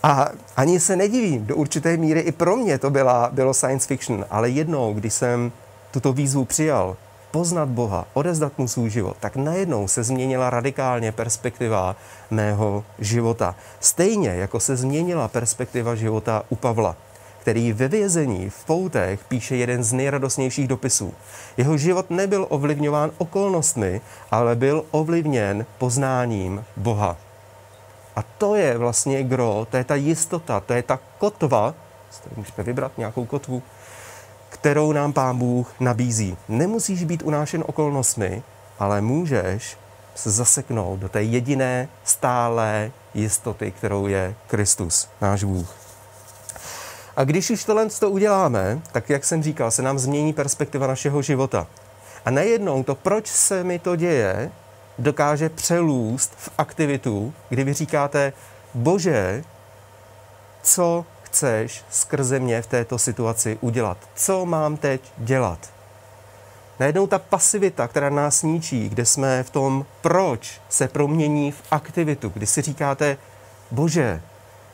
A 0.03 0.29
ani 0.57 0.79
se 0.79 0.95
nedivím, 0.95 1.45
do 1.45 1.55
určité 1.55 1.97
míry 1.97 2.19
i 2.19 2.31
pro 2.31 2.55
mě 2.55 2.77
to 2.77 2.89
byla, 2.89 3.29
bylo 3.31 3.53
science 3.53 3.87
fiction, 3.87 4.25
ale 4.29 4.49
jednou, 4.49 4.93
když 4.93 5.13
jsem 5.13 5.51
tuto 5.91 6.13
výzvu 6.13 6.45
přijal, 6.45 6.95
poznat 7.31 7.69
Boha, 7.69 8.05
odezdat 8.13 8.57
mu 8.57 8.67
svůj 8.67 8.89
život, 8.89 9.17
tak 9.19 9.35
najednou 9.35 9.87
se 9.87 10.03
změnila 10.03 10.49
radikálně 10.49 11.11
perspektiva 11.11 11.95
mého 12.31 12.83
života. 12.99 13.55
Stejně 13.79 14.29
jako 14.29 14.59
se 14.59 14.75
změnila 14.75 15.27
perspektiva 15.27 15.95
života 15.95 16.43
u 16.49 16.55
Pavla, 16.55 16.95
který 17.47 17.73
ve 17.73 17.87
vězení 17.87 18.49
v 18.49 18.65
poutech 18.65 19.23
píše 19.23 19.55
jeden 19.55 19.83
z 19.83 19.93
nejradostnějších 19.93 20.67
dopisů. 20.67 21.13
Jeho 21.57 21.77
život 21.77 22.09
nebyl 22.09 22.45
ovlivňován 22.49 23.11
okolnostmi, 23.17 24.01
ale 24.31 24.55
byl 24.55 24.85
ovlivněn 24.91 25.65
poznáním 25.77 26.65
Boha. 26.77 27.17
A 28.15 28.23
to 28.37 28.55
je 28.55 28.77
vlastně 28.77 29.23
gro, 29.23 29.67
to 29.71 29.77
je 29.77 29.83
ta 29.83 29.95
jistota, 29.95 30.59
to 30.59 30.73
je 30.73 30.83
ta 30.83 30.99
kotva, 31.17 31.73
můžete 32.35 32.63
vybrat 32.63 32.91
nějakou 32.97 33.25
kotvu, 33.25 33.63
kterou 34.49 34.91
nám 34.91 35.13
Pán 35.13 35.37
Bůh 35.37 35.73
nabízí. 35.79 36.37
Nemusíš 36.49 37.03
být 37.03 37.23
unášen 37.23 37.63
okolnostmi, 37.67 38.43
ale 38.79 39.01
můžeš 39.01 39.77
se 40.15 40.31
zaseknout 40.31 40.99
do 40.99 41.09
té 41.09 41.23
jediné 41.23 41.89
stálé 42.03 42.91
jistoty, 43.13 43.71
kterou 43.71 44.07
je 44.07 44.35
Kristus, 44.47 45.07
náš 45.21 45.43
Bůh. 45.43 45.86
A 47.17 47.23
když 47.23 47.49
už 47.49 47.63
tohle 47.63 47.89
to 47.89 48.09
uděláme, 48.09 48.81
tak 48.91 49.09
jak 49.09 49.25
jsem 49.25 49.43
říkal, 49.43 49.71
se 49.71 49.81
nám 49.81 49.99
změní 49.99 50.33
perspektiva 50.33 50.87
našeho 50.87 51.21
života. 51.21 51.67
A 52.25 52.31
najednou 52.31 52.83
to, 52.83 52.95
proč 52.95 53.27
se 53.27 53.63
mi 53.63 53.79
to 53.79 53.95
děje, 53.95 54.51
dokáže 54.99 55.49
přelůst 55.49 56.33
v 56.37 56.49
aktivitu, 56.57 57.33
kdy 57.49 57.63
vy 57.63 57.73
říkáte, 57.73 58.33
bože, 58.73 59.43
co 60.63 61.05
chceš 61.23 61.85
skrze 61.89 62.39
mě 62.39 62.61
v 62.61 62.67
této 62.67 62.97
situaci 62.97 63.57
udělat? 63.61 63.97
Co 64.15 64.45
mám 64.45 64.77
teď 64.77 65.01
dělat? 65.17 65.59
Najednou 66.79 67.07
ta 67.07 67.19
pasivita, 67.19 67.87
která 67.87 68.09
nás 68.09 68.43
ničí, 68.43 68.89
kde 68.89 69.05
jsme 69.05 69.43
v 69.43 69.49
tom 69.49 69.85
proč, 70.01 70.61
se 70.69 70.87
promění 70.87 71.51
v 71.51 71.61
aktivitu, 71.71 72.29
kdy 72.29 72.45
si 72.45 72.61
říkáte, 72.61 73.17
bože, 73.71 74.21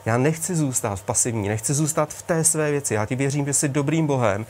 já 0.06 0.18
nechci 0.18 0.56
zůstat 0.56 0.96
v 0.96 1.04
pasivní, 1.04 1.48
nechci 1.48 1.74
zůstat 1.74 2.14
v 2.14 2.22
té 2.22 2.44
své 2.44 2.72
věci. 2.72 2.94
Já 2.94 3.06
ti 3.06 3.16
věřím, 3.16 3.46
že 3.46 3.54
jsi 3.54 3.70
dobrým 3.70 4.08
Bohem. 4.08 4.46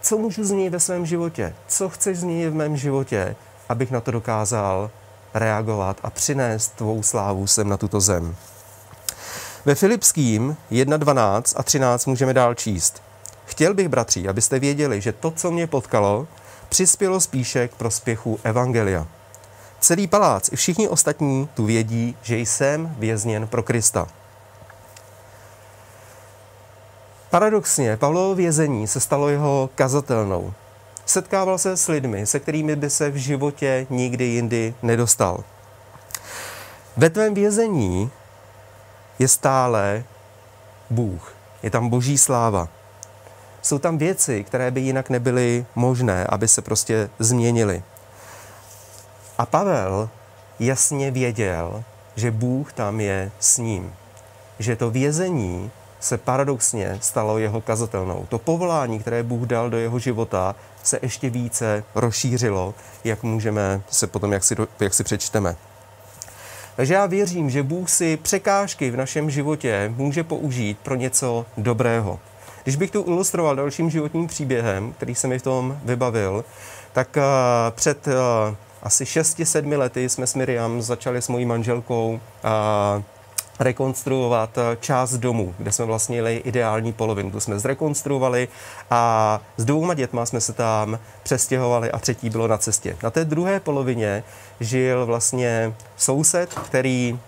Co 0.00 0.18
můžu 0.18 0.44
změnit 0.44 0.70
ve 0.70 0.80
svém 0.80 1.06
životě? 1.06 1.54
Co 1.68 1.88
chceš 1.88 2.18
změnit 2.18 2.50
v 2.50 2.54
mém 2.54 2.76
životě, 2.76 3.36
abych 3.68 3.90
na 3.90 4.00
to 4.00 4.10
dokázal 4.10 4.90
reagovat 5.34 5.96
a 6.02 6.10
přinést 6.10 6.68
tvou 6.68 7.02
slávu 7.02 7.46
sem 7.46 7.68
na 7.68 7.76
tuto 7.76 8.00
zem? 8.00 8.36
Ve 9.64 9.74
Filipským 9.74 10.56
1.12 10.70 11.54
a 11.56 11.62
13 11.62 12.06
můžeme 12.06 12.34
dál 12.34 12.54
číst. 12.54 13.02
Chtěl 13.46 13.74
bych, 13.74 13.88
bratři, 13.88 14.28
abyste 14.28 14.58
věděli, 14.58 15.00
že 15.00 15.12
to, 15.12 15.30
co 15.30 15.50
mě 15.50 15.66
potkalo, 15.66 16.26
přispělo 16.68 17.20
spíše 17.20 17.68
k 17.68 17.74
prospěchu 17.74 18.40
Evangelia. 18.44 19.06
Celý 19.80 20.06
palác 20.06 20.52
i 20.52 20.56
všichni 20.56 20.88
ostatní 20.88 21.48
tu 21.54 21.64
vědí, 21.64 22.16
že 22.22 22.38
jsem 22.38 22.94
vězněn 22.98 23.46
pro 23.46 23.62
Krista. 23.62 24.06
Paradoxně, 27.30 27.96
Pavlovo 27.96 28.34
vězení 28.34 28.88
se 28.88 29.00
stalo 29.00 29.28
jeho 29.28 29.70
kazatelnou. 29.74 30.52
Setkával 31.06 31.58
se 31.58 31.76
s 31.76 31.88
lidmi, 31.88 32.26
se 32.26 32.40
kterými 32.40 32.76
by 32.76 32.90
se 32.90 33.10
v 33.10 33.16
životě 33.16 33.86
nikdy 33.90 34.24
jindy 34.24 34.74
nedostal. 34.82 35.44
Ve 36.96 37.10
tvém 37.10 37.34
vězení 37.34 38.10
je 39.18 39.28
stále 39.28 40.04
Bůh. 40.90 41.34
Je 41.62 41.70
tam 41.70 41.88
boží 41.88 42.18
sláva. 42.18 42.68
Jsou 43.62 43.78
tam 43.78 43.98
věci, 43.98 44.44
které 44.44 44.70
by 44.70 44.80
jinak 44.80 45.10
nebyly 45.10 45.66
možné, 45.74 46.26
aby 46.28 46.48
se 46.48 46.62
prostě 46.62 47.10
změnily. 47.18 47.82
A 49.38 49.46
Pavel 49.46 50.10
jasně 50.58 51.10
věděl, 51.10 51.84
že 52.16 52.30
Bůh 52.30 52.72
tam 52.72 53.00
je 53.00 53.30
s 53.40 53.58
ním. 53.58 53.94
Že 54.58 54.76
to 54.76 54.90
vězení 54.90 55.70
se 56.00 56.18
paradoxně 56.18 56.98
stalo 57.00 57.38
jeho 57.38 57.60
kazatelnou. 57.60 58.26
To 58.28 58.38
povolání, 58.38 58.98
které 58.98 59.22
Bůh 59.22 59.46
dal 59.46 59.70
do 59.70 59.76
jeho 59.76 59.98
života, 59.98 60.54
se 60.82 60.98
ještě 61.02 61.30
více 61.30 61.84
rozšířilo, 61.94 62.74
jak 63.04 63.22
můžeme 63.22 63.82
se 63.90 64.06
potom, 64.06 64.32
jak 64.32 64.44
si, 64.44 64.56
jak 64.80 64.94
si 64.94 65.04
přečteme. 65.04 65.56
Takže 66.76 66.94
já 66.94 67.06
věřím, 67.06 67.50
že 67.50 67.62
Bůh 67.62 67.90
si 67.90 68.16
překážky 68.16 68.90
v 68.90 68.96
našem 68.96 69.30
životě 69.30 69.92
může 69.96 70.24
použít 70.24 70.78
pro 70.82 70.94
něco 70.94 71.46
dobrého. 71.56 72.18
Když 72.62 72.76
bych 72.76 72.90
tu 72.90 73.04
ilustroval 73.06 73.56
dalším 73.56 73.90
životním 73.90 74.26
příběhem, 74.26 74.92
který 74.92 75.14
se 75.14 75.28
mi 75.28 75.38
v 75.38 75.42
tom 75.42 75.78
vybavil, 75.84 76.44
tak 76.92 77.16
uh, 77.16 77.22
před 77.70 78.06
uh, 78.06 78.12
asi 78.82 79.04
6-7 79.04 79.78
lety 79.78 80.08
jsme 80.08 80.26
s 80.26 80.34
Miriam 80.34 80.82
začali 80.82 81.22
s 81.22 81.28
mojí 81.28 81.46
manželkou 81.46 82.20
uh, 82.44 83.02
rekonstruovat 83.60 84.58
eh, 84.58 84.76
část 84.80 85.12
domu, 85.12 85.54
kde 85.58 85.72
jsme 85.72 85.84
vlastně 85.84 86.16
jeli 86.16 86.36
ideální 86.36 86.92
polovinu. 86.92 87.30
Tu 87.30 87.40
jsme 87.40 87.58
zrekonstruovali 87.58 88.48
a 88.90 89.40
s 89.56 89.64
dvouma 89.64 89.94
dětma 89.94 90.26
jsme 90.26 90.40
se 90.40 90.52
tam 90.52 90.98
přestěhovali 91.22 91.90
a 91.90 91.98
třetí 91.98 92.30
bylo 92.30 92.48
na 92.48 92.58
cestě. 92.58 92.96
Na 93.02 93.10
té 93.10 93.24
druhé 93.24 93.60
polovině 93.60 94.24
žil 94.60 95.06
vlastně 95.06 95.74
soused, 95.96 96.54
který 96.54 97.18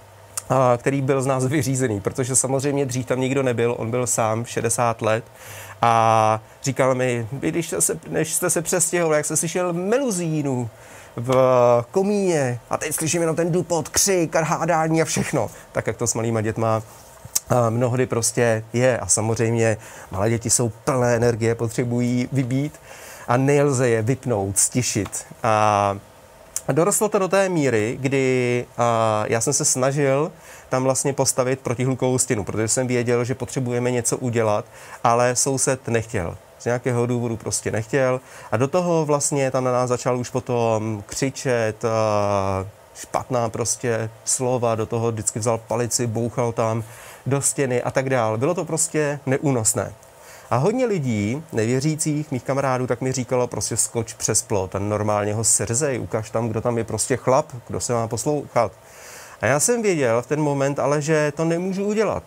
který 0.76 1.02
byl 1.02 1.22
z 1.22 1.26
nás 1.26 1.46
vyřízený, 1.46 2.00
protože 2.00 2.36
samozřejmě 2.36 2.86
dřív 2.86 3.06
tam 3.06 3.20
nikdo 3.20 3.42
nebyl, 3.42 3.74
on 3.78 3.90
byl 3.90 4.06
sám 4.06 4.44
60 4.44 5.02
let 5.02 5.24
a 5.82 6.40
říkal 6.62 6.94
mi, 6.94 7.26
když 7.32 7.66
jste 7.66 7.80
se, 7.80 7.98
než 8.08 8.34
jste 8.34 8.50
se 8.50 8.62
přestěhoval, 8.62 9.14
jak 9.14 9.24
jste 9.24 9.36
slyšel 9.36 9.72
meluzínu, 9.72 10.70
v 11.16 11.34
komíně 11.90 12.60
a 12.70 12.76
teď 12.76 12.94
slyším 12.94 13.20
jenom 13.20 13.36
ten 13.36 13.52
dupot, 13.52 13.88
křik 13.88 14.36
a 14.36 14.44
hádání 14.44 15.02
a 15.02 15.04
všechno. 15.04 15.50
Tak 15.72 15.86
jak 15.86 15.96
to 15.96 16.06
s 16.06 16.14
malýma 16.14 16.40
dětma 16.40 16.82
mnohdy 17.70 18.06
prostě 18.06 18.64
je. 18.72 18.98
A 18.98 19.06
samozřejmě 19.06 19.76
malé 20.10 20.30
děti 20.30 20.50
jsou 20.50 20.68
plné 20.68 21.16
energie, 21.16 21.54
potřebují 21.54 22.28
vybít 22.32 22.80
a 23.28 23.36
nelze 23.36 23.88
je 23.88 24.02
vypnout, 24.02 24.58
stišit. 24.58 25.26
A 25.42 25.96
dorostlo 26.72 27.08
to 27.08 27.18
do 27.18 27.28
té 27.28 27.48
míry, 27.48 27.98
kdy 28.00 28.66
a, 28.78 29.24
já 29.28 29.40
jsem 29.40 29.52
se 29.52 29.64
snažil 29.64 30.32
tam 30.68 30.82
vlastně 30.82 31.12
postavit 31.12 31.60
protihlukovou 31.60 32.18
stěnu, 32.18 32.44
protože 32.44 32.68
jsem 32.68 32.86
věděl, 32.86 33.24
že 33.24 33.34
potřebujeme 33.34 33.90
něco 33.90 34.16
udělat, 34.16 34.64
ale 35.04 35.36
soused 35.36 35.88
nechtěl 35.88 36.36
z 36.62 36.64
nějakého 36.64 37.06
důvodu 37.06 37.36
prostě 37.36 37.70
nechtěl. 37.70 38.20
A 38.52 38.56
do 38.56 38.68
toho 38.68 39.04
vlastně 39.04 39.50
tam 39.50 39.64
na 39.64 39.72
nás 39.72 39.88
začal 39.88 40.18
už 40.18 40.30
potom 40.30 41.02
křičet, 41.06 41.84
špatná 42.94 43.48
prostě 43.48 44.10
slova, 44.24 44.74
do 44.74 44.86
toho 44.86 45.12
vždycky 45.12 45.38
vzal 45.38 45.58
palici, 45.58 46.06
bouchal 46.06 46.52
tam 46.52 46.84
do 47.26 47.42
stěny 47.42 47.82
a 47.82 47.90
tak 47.90 48.10
dále. 48.10 48.38
Bylo 48.38 48.54
to 48.54 48.64
prostě 48.64 49.20
neúnosné. 49.26 49.92
A 50.50 50.56
hodně 50.56 50.86
lidí, 50.86 51.42
nevěřících, 51.52 52.30
mých 52.30 52.44
kamarádů, 52.44 52.86
tak 52.86 53.00
mi 53.00 53.12
říkalo 53.12 53.46
prostě 53.46 53.76
skoč 53.76 54.12
přes 54.12 54.42
plot 54.42 54.74
normálně 54.78 55.34
ho 55.34 55.44
seřezej, 55.44 56.00
ukaž 56.00 56.30
tam, 56.30 56.48
kdo 56.48 56.60
tam 56.60 56.78
je 56.78 56.84
prostě 56.84 57.16
chlap, 57.16 57.46
kdo 57.68 57.80
se 57.80 57.92
má 57.92 58.08
poslouchat. 58.08 58.72
A 59.40 59.46
já 59.46 59.60
jsem 59.60 59.82
věděl 59.82 60.22
v 60.22 60.26
ten 60.26 60.40
moment 60.40 60.78
ale, 60.78 61.02
že 61.02 61.32
to 61.36 61.44
nemůžu 61.44 61.84
udělat, 61.84 62.22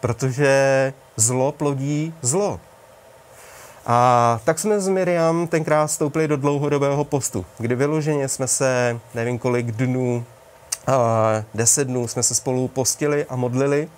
protože 0.00 0.92
zlo 1.16 1.52
plodí 1.52 2.14
zlo. 2.22 2.60
A 3.86 4.40
tak 4.44 4.58
jsme 4.58 4.80
s 4.80 4.88
Miriam 4.88 5.46
tenkrát 5.46 5.88
stoupili 5.88 6.28
do 6.28 6.36
dlouhodobého 6.36 7.04
postu, 7.04 7.46
kdy 7.58 7.74
vyloženě 7.74 8.28
jsme 8.28 8.46
se, 8.46 9.00
nevím 9.14 9.38
kolik 9.38 9.66
dnů, 9.66 10.24
deset 11.54 11.84
dnů 11.84 12.08
jsme 12.08 12.22
se 12.22 12.34
spolu 12.34 12.68
postili 12.68 13.26
a 13.28 13.36
modlili. 13.36 13.88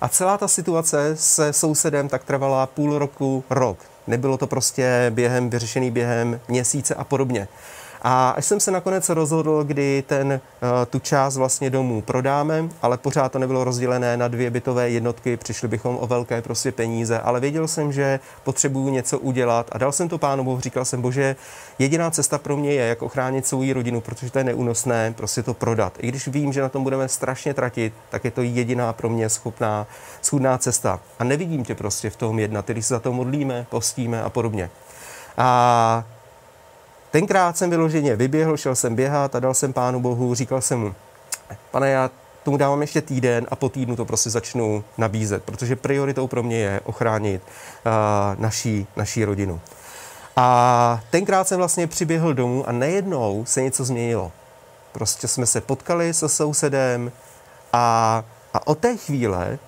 A 0.00 0.08
celá 0.08 0.38
ta 0.38 0.48
situace 0.48 1.16
se 1.16 1.52
sousedem 1.52 2.08
tak 2.08 2.24
trvala 2.24 2.66
půl 2.66 2.98
roku, 2.98 3.44
rok. 3.50 3.78
Nebylo 4.06 4.38
to 4.38 4.46
prostě 4.46 5.12
během, 5.14 5.50
vyřešený 5.50 5.90
během 5.90 6.40
měsíce 6.48 6.94
a 6.94 7.04
podobně. 7.04 7.48
A 8.08 8.30
až 8.30 8.44
jsem 8.44 8.60
se 8.60 8.70
nakonec 8.70 9.08
rozhodl, 9.08 9.64
kdy 9.64 10.04
ten, 10.06 10.32
eh, 10.32 10.86
tu 10.86 10.98
část 10.98 11.36
vlastně 11.36 11.70
domů 11.70 12.02
prodáme, 12.02 12.68
ale 12.82 12.98
pořád 12.98 13.32
to 13.32 13.38
nebylo 13.38 13.64
rozdělené 13.64 14.16
na 14.16 14.28
dvě 14.28 14.50
bytové 14.50 14.90
jednotky, 14.90 15.36
přišli 15.36 15.68
bychom 15.68 15.98
o 16.00 16.06
velké 16.06 16.42
prostě 16.42 16.72
peníze, 16.72 17.20
ale 17.20 17.40
věděl 17.40 17.68
jsem, 17.68 17.92
že 17.92 18.20
potřebuju 18.44 18.88
něco 18.88 19.18
udělat 19.18 19.68
a 19.72 19.78
dal 19.78 19.92
jsem 19.92 20.08
to 20.08 20.18
pánu 20.18 20.44
Bohu, 20.44 20.60
říkal 20.60 20.84
jsem, 20.84 21.02
bože, 21.02 21.36
jediná 21.78 22.10
cesta 22.10 22.38
pro 22.38 22.56
mě 22.56 22.72
je, 22.72 22.86
jak 22.86 23.02
ochránit 23.02 23.46
svou 23.46 23.72
rodinu, 23.72 24.00
protože 24.00 24.30
to 24.30 24.38
je 24.38 24.44
neúnosné, 24.44 25.14
prostě 25.16 25.42
to 25.42 25.54
prodat. 25.54 25.92
I 25.98 26.08
když 26.08 26.28
vím, 26.28 26.52
že 26.52 26.62
na 26.62 26.68
tom 26.68 26.82
budeme 26.82 27.08
strašně 27.08 27.54
tratit, 27.54 27.92
tak 28.10 28.24
je 28.24 28.30
to 28.30 28.42
jediná 28.42 28.92
pro 28.92 29.08
mě 29.08 29.28
schopná, 29.28 29.86
schudná 30.22 30.58
cesta. 30.58 31.00
A 31.18 31.24
nevidím 31.24 31.64
tě 31.64 31.74
prostě 31.74 32.10
v 32.10 32.16
tom 32.16 32.38
jednat, 32.38 32.66
když 32.66 32.86
se 32.86 32.94
za 32.94 33.00
to 33.00 33.12
modlíme, 33.12 33.66
postíme 33.70 34.22
a 34.22 34.30
podobně. 34.30 34.70
A 35.38 36.04
tenkrát 37.16 37.56
jsem 37.56 37.70
vyloženě 37.70 38.16
vyběhl, 38.16 38.56
šel 38.56 38.74
jsem 38.74 38.94
běhat 38.94 39.34
a 39.34 39.40
dal 39.40 39.54
jsem 39.54 39.72
pánu 39.72 40.00
Bohu, 40.00 40.34
říkal 40.34 40.60
jsem 40.60 40.80
mu, 40.80 40.94
pane, 41.70 41.90
já 41.90 42.10
tomu 42.42 42.56
dávám 42.56 42.80
ještě 42.80 43.02
týden 43.02 43.46
a 43.50 43.56
po 43.56 43.68
týdnu 43.68 43.96
to 43.96 44.04
prostě 44.04 44.30
začnu 44.30 44.84
nabízet, 44.98 45.44
protože 45.44 45.76
prioritou 45.76 46.26
pro 46.26 46.42
mě 46.42 46.58
je 46.58 46.80
ochránit 46.84 47.42
uh, 47.42 47.92
naší, 48.42 48.86
naší 48.96 49.24
rodinu. 49.24 49.60
A 50.36 51.00
tenkrát 51.10 51.48
jsem 51.48 51.58
vlastně 51.58 51.86
přiběhl 51.86 52.34
domů 52.34 52.68
a 52.68 52.72
nejednou 52.72 53.44
se 53.48 53.62
něco 53.62 53.84
změnilo. 53.84 54.32
Prostě 54.92 55.28
jsme 55.28 55.46
se 55.46 55.60
potkali 55.60 56.14
se 56.14 56.28
sousedem 56.28 57.12
a, 57.72 58.24
a 58.54 58.66
od 58.66 58.78
té 58.78 58.96
chvíle 58.96 59.58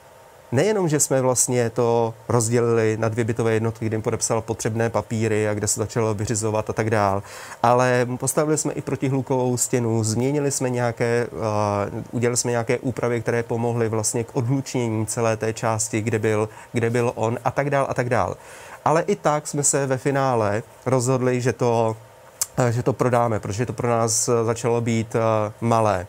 nejenom, 0.52 0.88
že 0.88 1.00
jsme 1.00 1.20
vlastně 1.20 1.70
to 1.70 2.14
rozdělili 2.28 2.96
na 3.00 3.08
dvě 3.08 3.24
bytové 3.24 3.52
jednotky, 3.52 3.86
kde 3.86 3.94
jim 3.94 4.02
podepsal 4.02 4.40
potřebné 4.42 4.90
papíry 4.90 5.48
a 5.48 5.54
kde 5.54 5.66
se 5.66 5.80
začalo 5.80 6.14
vyřizovat 6.14 6.70
a 6.70 6.72
tak 6.72 6.90
dál, 6.90 7.22
ale 7.62 8.06
postavili 8.16 8.58
jsme 8.58 8.72
i 8.72 8.82
protihlukovou 8.82 9.56
stěnu, 9.56 10.04
změnili 10.04 10.50
jsme 10.50 10.70
nějaké, 10.70 11.26
uh, 11.32 12.00
udělali 12.10 12.36
jsme 12.36 12.50
nějaké 12.50 12.78
úpravy, 12.78 13.20
které 13.20 13.42
pomohly 13.42 13.88
vlastně 13.88 14.24
k 14.24 14.36
odhlučnění 14.36 15.06
celé 15.06 15.36
té 15.36 15.52
části, 15.52 16.00
kde 16.00 16.18
byl, 16.18 16.48
kde 16.72 16.90
byl 16.90 17.12
on 17.14 17.38
a 17.44 17.50
tak 17.50 17.70
dál 17.70 17.86
a 17.88 17.94
tak 17.94 18.10
dál. 18.10 18.36
Ale 18.84 19.02
i 19.02 19.16
tak 19.16 19.46
jsme 19.46 19.62
se 19.62 19.86
ve 19.86 19.98
finále 19.98 20.62
rozhodli, 20.86 21.40
že 21.40 21.52
to, 21.52 21.96
že 22.70 22.82
to 22.82 22.92
prodáme, 22.92 23.40
protože 23.40 23.66
to 23.66 23.72
pro 23.72 23.88
nás 23.88 24.30
začalo 24.44 24.80
být 24.80 25.14
uh, 25.14 25.20
malé. 25.60 26.06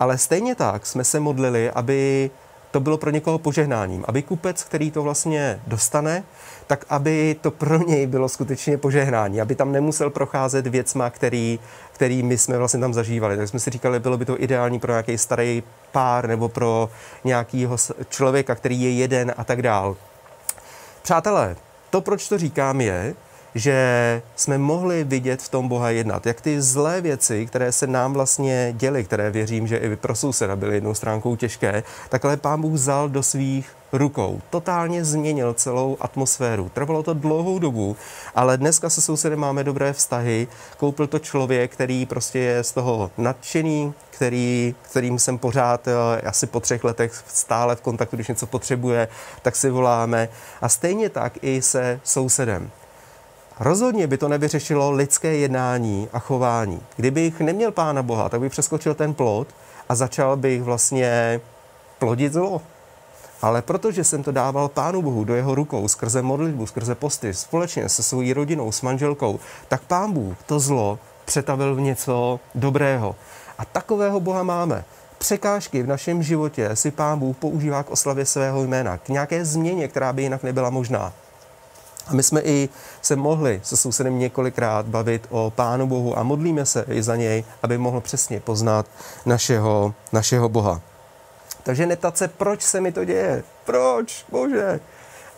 Ale 0.00 0.18
stejně 0.18 0.54
tak 0.54 0.86
jsme 0.86 1.04
se 1.04 1.20
modlili, 1.20 1.70
aby 1.70 2.30
to 2.70 2.80
bylo 2.80 2.98
pro 2.98 3.10
někoho 3.10 3.38
požehnáním. 3.38 4.04
Aby 4.08 4.22
kupec, 4.22 4.64
který 4.64 4.90
to 4.90 5.02
vlastně 5.02 5.60
dostane, 5.66 6.24
tak 6.66 6.84
aby 6.88 7.36
to 7.40 7.50
pro 7.50 7.78
něj 7.88 8.06
bylo 8.06 8.28
skutečně 8.28 8.78
požehnání, 8.78 9.40
aby 9.40 9.54
tam 9.54 9.72
nemusel 9.72 10.10
procházet 10.10 10.66
věcma, 10.66 11.10
který, 11.10 11.58
který 11.92 12.22
my 12.22 12.38
jsme 12.38 12.58
vlastně 12.58 12.80
tam 12.80 12.94
zažívali. 12.94 13.36
Tak 13.36 13.48
jsme 13.48 13.60
si 13.60 13.70
říkali, 13.70 14.00
bylo 14.00 14.16
by 14.16 14.24
to 14.24 14.42
ideální 14.42 14.78
pro 14.78 14.92
nějaký 14.92 15.18
starý 15.18 15.62
pár 15.92 16.28
nebo 16.28 16.48
pro 16.48 16.90
nějakého 17.24 17.76
člověka, 18.08 18.54
který 18.54 18.82
je 18.82 18.90
jeden 18.90 19.34
a 19.36 19.44
tak 19.44 19.62
dál. 19.62 19.96
Přátelé, 21.02 21.56
to, 21.90 22.00
proč 22.00 22.28
to 22.28 22.38
říkám, 22.38 22.80
je, 22.80 23.14
že 23.58 24.22
jsme 24.36 24.58
mohli 24.58 25.04
vidět 25.04 25.42
v 25.42 25.48
tom 25.48 25.68
Boha 25.68 25.90
jednat. 25.90 26.26
Jak 26.26 26.40
ty 26.40 26.62
zlé 26.62 27.00
věci, 27.00 27.46
které 27.46 27.72
se 27.72 27.86
nám 27.86 28.12
vlastně 28.12 28.74
děly, 28.76 29.04
které 29.04 29.30
věřím, 29.30 29.66
že 29.66 29.76
i 29.76 29.96
pro 29.96 30.14
souseda 30.14 30.56
byly 30.56 30.74
jednou 30.74 30.94
stránkou 30.94 31.36
těžké, 31.36 31.82
takhle 32.08 32.36
pán 32.36 32.60
Bůh 32.60 32.72
vzal 32.72 33.08
do 33.08 33.22
svých 33.22 33.70
rukou. 33.92 34.40
Totálně 34.50 35.04
změnil 35.04 35.54
celou 35.54 35.96
atmosféru. 36.00 36.70
Trvalo 36.74 37.02
to 37.02 37.14
dlouhou 37.14 37.58
dobu, 37.58 37.96
ale 38.34 38.56
dneska 38.56 38.90
se 38.90 39.00
sousedem 39.00 39.38
máme 39.38 39.64
dobré 39.64 39.92
vztahy. 39.92 40.48
Koupil 40.76 41.06
to 41.06 41.18
člověk, 41.18 41.72
který 41.72 42.06
prostě 42.06 42.38
je 42.38 42.64
z 42.64 42.72
toho 42.72 43.10
nadšený, 43.18 43.94
který, 44.10 44.74
kterým 44.82 45.18
jsem 45.18 45.38
pořád 45.38 45.88
eh, 45.88 46.20
asi 46.20 46.46
po 46.46 46.60
třech 46.60 46.84
letech 46.84 47.24
stále 47.28 47.76
v 47.76 47.80
kontaktu, 47.80 48.16
když 48.16 48.28
něco 48.28 48.46
potřebuje, 48.46 49.08
tak 49.42 49.56
si 49.56 49.70
voláme. 49.70 50.28
A 50.60 50.68
stejně 50.68 51.08
tak 51.08 51.32
i 51.42 51.62
se 51.62 52.00
sousedem. 52.04 52.70
Rozhodně 53.60 54.06
by 54.06 54.18
to 54.18 54.28
nevyřešilo 54.28 54.90
lidské 54.90 55.36
jednání 55.36 56.08
a 56.12 56.18
chování. 56.18 56.80
Kdybych 56.96 57.40
neměl 57.40 57.72
Pána 57.72 58.02
Boha, 58.02 58.28
tak 58.28 58.40
bych 58.40 58.52
přeskočil 58.52 58.94
ten 58.94 59.14
plot 59.14 59.48
a 59.88 59.94
začal 59.94 60.36
bych 60.36 60.62
vlastně 60.62 61.40
plodit 61.98 62.32
zlo. 62.32 62.60
Ale 63.42 63.62
protože 63.62 64.04
jsem 64.04 64.22
to 64.22 64.32
dával 64.32 64.68
Pánu 64.68 65.02
Bohu 65.02 65.24
do 65.24 65.34
jeho 65.34 65.54
rukou 65.54 65.88
skrze 65.88 66.22
modlitbu, 66.22 66.66
skrze 66.66 66.94
posty, 66.94 67.34
společně 67.34 67.88
se 67.88 68.02
svojí 68.02 68.32
rodinou, 68.32 68.72
s 68.72 68.82
manželkou, 68.82 69.40
tak 69.68 69.82
Pán 69.82 70.12
Bůh 70.12 70.36
to 70.46 70.60
zlo 70.60 70.98
přetavil 71.24 71.74
v 71.74 71.80
něco 71.80 72.40
dobrého. 72.54 73.16
A 73.58 73.64
takového 73.64 74.20
Boha 74.20 74.42
máme. 74.42 74.84
Překážky 75.18 75.82
v 75.82 75.86
našem 75.86 76.22
životě 76.22 76.76
si 76.76 76.90
Pán 76.90 77.18
Bůh 77.18 77.36
používá 77.36 77.82
k 77.82 77.90
oslavě 77.90 78.26
svého 78.26 78.62
jména, 78.62 78.98
k 78.98 79.08
nějaké 79.08 79.44
změně, 79.44 79.88
která 79.88 80.12
by 80.12 80.22
jinak 80.22 80.42
nebyla 80.42 80.70
možná. 80.70 81.12
A 82.08 82.14
my 82.14 82.22
jsme 82.22 82.40
i 82.40 82.68
se 83.02 83.16
mohli 83.16 83.60
se 83.64 83.76
sousedem 83.76 84.18
několikrát 84.18 84.86
bavit 84.86 85.26
o 85.30 85.52
Pánu 85.56 85.86
Bohu 85.86 86.18
a 86.18 86.22
modlíme 86.22 86.66
se 86.66 86.84
i 86.88 87.02
za 87.02 87.16
něj, 87.16 87.44
aby 87.62 87.78
mohl 87.78 88.00
přesně 88.00 88.40
poznat 88.40 88.86
našeho, 89.26 89.94
našeho 90.12 90.48
Boha. 90.48 90.80
Takže 91.62 91.86
neptat 91.86 92.18
se, 92.18 92.28
proč 92.28 92.62
se 92.62 92.80
mi 92.80 92.92
to 92.92 93.04
děje, 93.04 93.42
proč, 93.64 94.24
bože, 94.30 94.80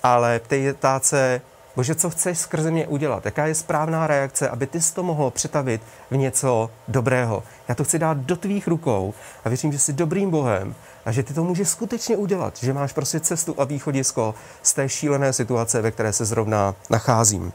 ale 0.03 0.41
ptát 0.79 1.05
se, 1.05 1.41
bože, 1.77 1.95
co 1.95 2.11
chceš 2.11 2.39
skrze 2.39 2.71
mě 2.71 2.87
udělat, 2.87 3.25
jaká 3.25 3.47
je 3.47 3.55
správná 3.55 4.07
reakce, 4.07 4.49
aby 4.49 4.67
ty 4.67 4.79
to 4.95 5.03
mohl 5.03 5.31
přetavit 5.31 5.83
v 6.11 6.17
něco 6.17 6.71
dobrého. 6.89 7.43
Já 7.69 7.75
to 7.75 7.85
chci 7.85 7.99
dát 7.99 8.17
do 8.17 8.37
tvých 8.37 8.69
rukou 8.69 9.15
a 9.45 9.49
věřím, 9.49 9.73
že 9.73 9.79
jsi 9.79 9.93
dobrým 9.93 10.31
Bohem 10.31 10.75
a 11.05 11.13
že 11.13 11.23
ty 11.23 11.35
to 11.35 11.45
můžeš 11.45 11.69
skutečně 11.69 12.17
udělat, 12.17 12.57
že 12.57 12.73
máš 12.73 12.93
prostě 12.93 13.21
cestu 13.21 13.55
a 13.59 13.65
východisko 13.65 14.35
z 14.63 14.73
té 14.73 14.89
šílené 14.89 15.33
situace, 15.33 15.83
ve 15.83 15.91
které 15.91 16.13
se 16.13 16.25
zrovna 16.25 16.75
nacházím. 16.91 17.53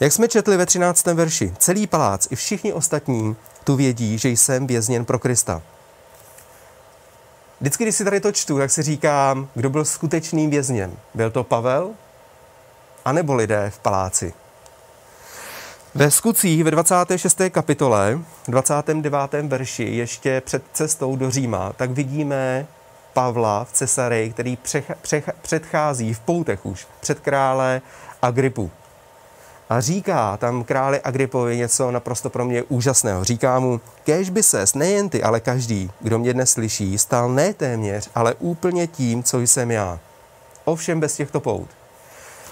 Jak 0.00 0.12
jsme 0.12 0.28
četli 0.28 0.56
ve 0.56 0.66
13. 0.66 1.06
verši, 1.06 1.54
celý 1.58 1.86
palác 1.86 2.26
i 2.30 2.36
všichni 2.36 2.72
ostatní 2.72 3.36
tu 3.64 3.76
vědí, 3.76 4.18
že 4.18 4.28
jsem 4.28 4.66
vězněn 4.66 5.04
pro 5.04 5.18
Krista. 5.18 5.62
Vždycky, 7.60 7.84
když 7.84 7.94
si 7.94 8.04
tady 8.04 8.20
to 8.20 8.32
čtu, 8.32 8.58
tak 8.58 8.70
si 8.70 8.82
říkám, 8.82 9.48
kdo 9.54 9.70
byl 9.70 9.84
skutečným 9.84 10.50
vězněm. 10.50 10.96
Byl 11.14 11.30
to 11.30 11.44
Pavel? 11.44 11.90
A 13.04 13.12
nebo 13.12 13.34
lidé 13.34 13.70
v 13.74 13.78
paláci? 13.78 14.34
Ve 15.98 16.10
skutcích 16.10 16.64
ve 16.64 16.70
26. 16.70 17.40
kapitole, 17.50 18.18
29. 18.48 19.12
verši, 19.42 19.84
ještě 19.84 20.42
před 20.44 20.62
cestou 20.72 21.16
do 21.16 21.30
Říma, 21.30 21.72
tak 21.72 21.90
vidíme 21.90 22.66
Pavla 23.12 23.64
v 23.64 23.72
Cesareji, 23.72 24.30
který 24.30 24.56
přech, 24.56 24.92
přech, 25.02 25.30
předchází 25.42 26.14
v 26.14 26.20
poutech 26.20 26.66
už 26.66 26.86
před 27.00 27.20
krále 27.20 27.82
Agripu. 28.22 28.70
A 29.68 29.80
říká 29.80 30.36
tam 30.36 30.64
králi 30.64 31.00
Agripovi 31.00 31.56
něco 31.56 31.90
naprosto 31.90 32.30
pro 32.30 32.44
mě 32.44 32.62
úžasného. 32.62 33.24
Říká 33.24 33.58
mu, 33.58 33.80
kež 34.04 34.30
by 34.30 34.42
ses, 34.42 34.74
nejen 34.74 35.08
ty, 35.08 35.22
ale 35.22 35.40
každý, 35.40 35.90
kdo 36.00 36.18
mě 36.18 36.34
dnes 36.34 36.50
slyší, 36.50 36.98
stal 36.98 37.28
ne 37.28 37.54
téměř, 37.54 38.10
ale 38.14 38.34
úplně 38.34 38.86
tím, 38.86 39.22
co 39.22 39.40
jsem 39.40 39.70
já. 39.70 39.98
Ovšem 40.64 41.00
bez 41.00 41.16
těchto 41.16 41.40
pout. 41.40 41.77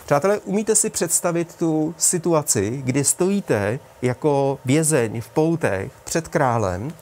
Přátelé, 0.07 0.38
umíte 0.38 0.75
si 0.75 0.90
představit 0.90 1.55
tu 1.55 1.95
situaci, 1.99 2.83
kdy 2.85 3.05
stojíte 3.05 3.79
jako 4.03 4.59
vězeň 4.64 5.21
v 5.21 5.29
poutech 5.29 5.92
před 6.05 6.29
králem, 6.29 6.92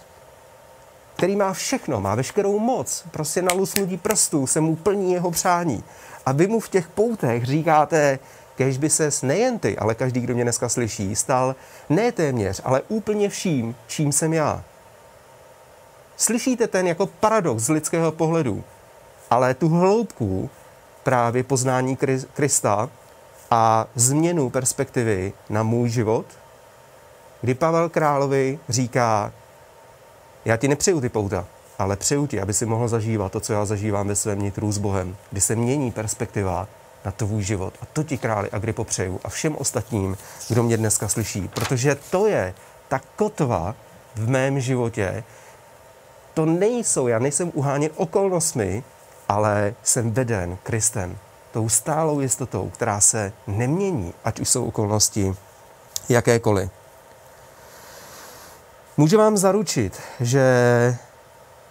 který 1.17 1.37
má 1.37 1.53
všechno, 1.53 2.01
má 2.01 2.15
veškerou 2.15 2.59
moc, 2.59 3.05
prostě 3.11 3.43
na 3.43 3.53
lusnutí 3.53 3.97
prstů 3.97 4.47
se 4.47 4.61
mu 4.61 4.77
plní 4.77 5.13
jeho 5.13 5.31
přání. 5.31 5.85
A 6.27 6.33
vy 6.33 6.47
mu 6.47 6.61
v 6.61 6.69
těch 6.69 6.89
poutech 6.89 7.45
říkáte, 7.45 8.19
kež 8.57 8.79
by 8.79 8.91
ses 8.91 9.23
nejen 9.23 9.59
ty, 9.59 9.79
ale 9.79 9.95
každý, 9.95 10.21
kdo 10.21 10.35
mě 10.35 10.45
dneska 10.45 10.69
slyší, 10.69 11.17
stal 11.17 11.57
ne 11.89 12.13
téměř, 12.13 12.61
ale 12.65 12.83
úplně 12.89 13.29
vším, 13.29 13.77
čím 13.87 14.13
jsem 14.13 14.33
já. 14.33 14.65
Slyšíte 16.17 16.67
ten 16.67 16.87
jako 16.87 17.07
paradox 17.07 17.63
z 17.63 17.69
lidského 17.69 18.13
pohledu, 18.13 18.65
ale 19.31 19.55
tu 19.55 19.69
hloubku 19.69 20.51
právě 21.05 21.43
poznání 21.43 21.99
Krista 22.35 22.91
a 23.51 23.87
změnu 23.95 24.51
perspektivy 24.51 25.33
na 25.51 25.63
můj 25.63 25.89
život, 25.89 26.27
kdy 27.41 27.55
Pavel 27.55 27.89
Královi 27.89 28.59
říká, 28.69 29.33
já 30.45 30.57
ti 30.57 30.69
nepřeju 30.69 31.01
ty 31.01 31.09
pouta, 31.09 31.47
ale 31.79 31.97
přeju 31.97 32.27
ti, 32.27 32.41
aby 32.41 32.53
si 32.53 32.67
mohl 32.67 32.89
zažívat 32.89 33.33
to, 33.33 33.41
co 33.41 33.53
já 33.53 33.65
zažívám 33.65 34.09
ve 34.09 34.17
svém 34.17 34.43
nitru 34.43 34.73
s 34.73 34.79
Bohem, 34.79 35.17
kdy 35.31 35.41
se 35.41 35.57
mění 35.57 35.91
perspektiva 35.91 36.69
na 37.05 37.13
tvůj 37.13 37.43
život. 37.43 37.75
A 37.83 37.87
to 37.93 38.03
ti 38.03 38.19
králi 38.19 38.51
Agripo 38.51 38.85
přeju 38.85 39.21
a 39.25 39.29
všem 39.29 39.57
ostatním, 39.57 40.17
kdo 40.49 40.63
mě 40.63 40.77
dneska 40.77 41.09
slyší. 41.09 41.49
Protože 41.49 41.97
to 42.11 42.27
je 42.27 42.55
ta 42.89 43.01
kotva 43.17 43.75
v 44.15 44.29
mém 44.29 44.61
životě. 44.61 45.25
To 46.35 46.47
nejsou, 46.47 47.07
já 47.07 47.19
nejsem 47.19 47.51
uháněn 47.55 47.91
okolnostmi, 47.97 48.85
ale 49.29 49.75
jsem 49.83 50.13
veden 50.13 50.59
Kristem. 50.63 51.19
Tou 51.53 51.69
stálou 51.69 52.21
jistotou, 52.21 52.71
která 52.71 53.01
se 53.01 53.33
nemění, 53.47 54.15
ať 54.25 54.41
už 54.41 54.49
jsou 54.49 54.65
okolnosti 54.65 55.35
jakékoliv. 56.09 56.71
Můžu 58.97 59.19
vám 59.19 59.37
zaručit, 59.37 60.01
že 60.21 60.45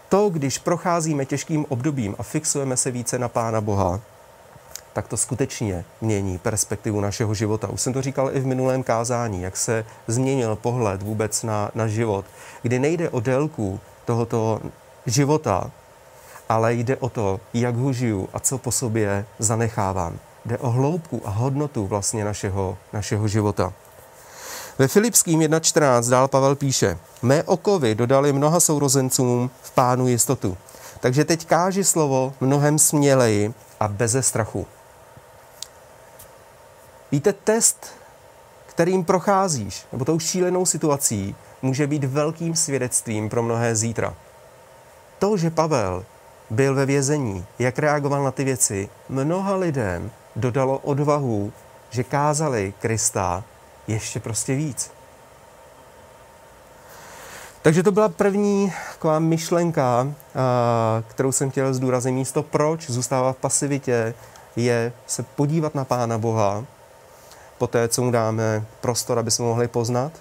to, 0.10 0.30
když 0.30 0.58
procházíme 0.58 1.26
těžkým 1.26 1.66
obdobím 1.70 2.16
a 2.20 2.24
fixujeme 2.24 2.78
se 2.78 2.92
více 2.92 3.20
na 3.20 3.28
Pána 3.30 3.62
Boha, 3.62 4.00
tak 4.94 5.08
to 5.08 5.18
skutečně 5.18 5.86
mění 6.02 6.38
perspektivu 6.38 7.02
našeho 7.02 7.34
života. 7.34 7.68
Už 7.68 7.82
jsem 7.82 7.94
to 7.94 8.02
říkal 8.02 8.30
i 8.34 8.39
v 8.39 8.46
minulém 8.46 8.84
kázání, 8.84 9.42
jak 9.42 9.58
se 9.58 9.86
změnil 10.08 10.56
pohled 10.56 11.04
vůbec 11.04 11.44
na, 11.44 11.72
na 11.76 11.88
život, 11.88 12.26
kdy 12.62 12.80
nejde 12.80 13.10
o 13.10 13.20
délku 13.20 13.80
tohoto 14.06 14.62
života, 15.06 15.72
ale 16.54 16.74
jde 16.74 16.98
o 16.98 17.10
to, 17.10 17.39
jak 17.54 17.76
ho 17.76 17.94
žiju 17.94 18.30
a 18.34 18.39
co 18.39 18.58
po 18.58 18.72
sobě 18.72 19.26
zanechávám. 19.39 20.20
Jde 20.46 20.58
o 20.58 20.70
hloubku 20.70 21.22
a 21.26 21.30
hodnotu 21.30 21.88
vlastně 21.88 22.26
našeho, 22.26 22.78
našeho 22.94 23.28
života. 23.28 23.74
Ve 24.80 24.88
Filipským 24.88 25.39
1.14 25.39 26.10
dál 26.10 26.28
Pavel 26.28 26.56
píše, 26.56 26.98
mé 27.22 27.44
okovy 27.44 27.96
dodali 27.96 28.34
mnoha 28.34 28.60
sourozencům 28.60 29.50
v 29.62 29.72
pánu 29.72 30.08
jistotu. 30.08 30.58
Takže 31.00 31.26
teď 31.26 31.46
káži 31.46 31.84
slovo 31.84 32.34
mnohem 32.42 32.80
směleji 32.80 33.54
a 33.80 33.88
beze 33.88 34.22
strachu. 34.22 34.68
Víte, 37.12 37.34
test, 37.34 37.88
kterým 38.66 39.04
procházíš, 39.04 39.86
nebo 39.92 40.06
tou 40.06 40.20
šílenou 40.20 40.66
situací, 40.66 41.36
může 41.62 41.88
být 41.88 42.04
velkým 42.04 42.56
svědectvím 42.56 43.30
pro 43.30 43.44
mnohé 43.44 43.76
zítra. 43.76 44.16
To, 45.20 45.38
že 45.38 45.50
Pavel 45.50 46.06
byl 46.49 46.75
ve 46.75 46.86
vězení, 46.86 47.45
jak 47.60 47.79
reagoval 47.79 48.23
na 48.23 48.32
ty 48.32 48.43
věci, 48.43 48.89
mnoha 49.10 49.56
lidem 49.56 50.12
dodalo 50.36 50.77
odvahu, 50.77 51.53
že 51.89 52.03
kázali 52.03 52.73
Krista 52.79 53.43
ještě 53.88 54.19
prostě 54.19 54.56
víc. 54.56 54.91
Takže 57.62 57.84
to 57.84 57.91
byla 57.91 58.10
první 58.10 58.73
taková 58.93 59.19
myšlenka, 59.19 60.08
kterou 61.08 61.32
jsem 61.32 61.51
chtěl 61.51 61.73
zdůraznit. 61.73 62.12
Místo 62.12 62.43
proč 62.43 62.89
zůstává 62.89 63.34
v 63.34 63.38
pasivitě, 63.38 64.13
je 64.56 64.93
se 65.08 65.23
podívat 65.23 65.75
na 65.75 65.86
Pána 65.86 66.17
Boha, 66.17 66.63
po 67.58 67.67
té, 67.67 67.88
co 67.88 68.01
mu 68.01 68.12
dáme 68.12 68.65
prostor, 68.82 69.19
aby 69.19 69.32
jsme 69.32 69.45
mohli 69.45 69.67
poznat 69.67 70.12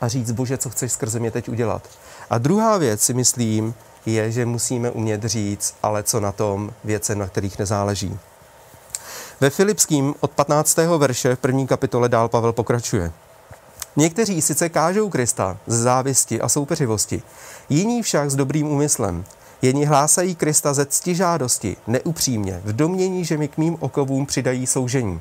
a 0.00 0.08
říct, 0.08 0.32
Bože, 0.32 0.58
co 0.58 0.70
chceš 0.70 0.92
skrze 0.92 1.18
mě 1.18 1.30
teď 1.30 1.48
udělat. 1.48 1.88
A 2.30 2.38
druhá 2.38 2.78
věc 2.78 3.02
si 3.02 3.14
myslím, 3.14 3.74
je, 4.06 4.32
že 4.32 4.46
musíme 4.46 4.90
umět 4.90 5.24
říct, 5.24 5.74
ale 5.82 6.02
co 6.02 6.20
na 6.20 6.32
tom 6.32 6.72
věce, 6.84 7.14
na 7.14 7.26
kterých 7.26 7.58
nezáleží. 7.58 8.18
Ve 9.40 9.50
Filipským 9.50 10.14
od 10.20 10.30
15. 10.30 10.76
verše 10.76 11.36
v 11.36 11.38
první 11.38 11.66
kapitole 11.66 12.08
dál 12.08 12.28
Pavel 12.28 12.52
pokračuje. 12.52 13.12
Někteří 13.96 14.42
sice 14.42 14.68
kážou 14.68 15.10
Krista 15.10 15.56
z 15.66 15.82
závisti 15.82 16.40
a 16.40 16.48
soupeřivosti, 16.48 17.22
jiní 17.68 18.02
však 18.02 18.30
s 18.30 18.34
dobrým 18.34 18.68
úmyslem. 18.68 19.24
Jeni 19.62 19.84
hlásají 19.84 20.34
Krista 20.34 20.74
ze 20.74 20.86
ctižádosti, 20.86 21.76
neupřímně, 21.86 22.60
v 22.64 22.72
domění, 22.72 23.24
že 23.24 23.38
mi 23.38 23.48
k 23.48 23.58
mým 23.58 23.76
okovům 23.80 24.26
přidají 24.26 24.66
soužení. 24.66 25.20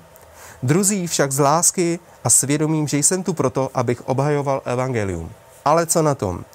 Druzí 0.63 1.07
však 1.07 1.31
z 1.31 1.39
lásky 1.39 1.99
a 2.23 2.29
svědomím, 2.29 2.87
že 2.87 2.97
jsem 2.97 3.23
tu 3.23 3.33
proto, 3.33 3.69
abych 3.73 4.07
obhajoval 4.07 4.61
evangelium. 4.65 5.31
Ale 5.65 5.85
co 5.85 6.01
na 6.01 6.15
tom? 6.15 6.45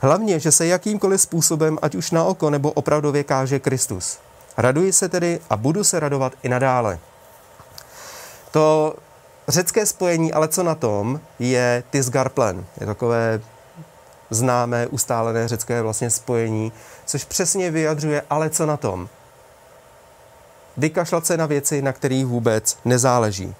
Hlavně, 0.00 0.40
že 0.40 0.52
se 0.52 0.66
jakýmkoliv 0.66 1.20
způsobem, 1.20 1.78
ať 1.82 1.94
už 1.94 2.10
na 2.10 2.24
oko 2.24 2.50
nebo 2.50 2.72
opravdově 2.72 3.24
káže 3.24 3.58
Kristus. 3.58 4.18
Raduji 4.56 4.92
se 4.92 5.08
tedy 5.08 5.40
a 5.50 5.56
budu 5.56 5.84
se 5.84 6.00
radovat 6.00 6.32
i 6.42 6.48
nadále. 6.48 6.98
To 8.50 8.94
řecké 9.48 9.86
spojení, 9.86 10.32
ale 10.32 10.48
co 10.48 10.62
na 10.62 10.74
tom, 10.74 11.20
je 11.38 11.82
tisgarplen. 11.90 12.64
Je 12.80 12.86
takové 12.86 13.40
známé, 14.30 14.86
ustálené 14.86 15.48
řecké 15.48 15.82
vlastně 15.82 16.10
spojení, 16.10 16.72
což 17.06 17.24
přesně 17.24 17.70
vyjadřuje, 17.70 18.22
ale 18.30 18.50
co 18.50 18.66
na 18.66 18.76
tom. 18.76 19.08
Vykašlat 20.76 21.26
se 21.26 21.36
na 21.36 21.46
věci, 21.46 21.82
na 21.82 21.92
kterých 21.92 22.26
vůbec 22.26 22.78
nezáleží. 22.84 23.54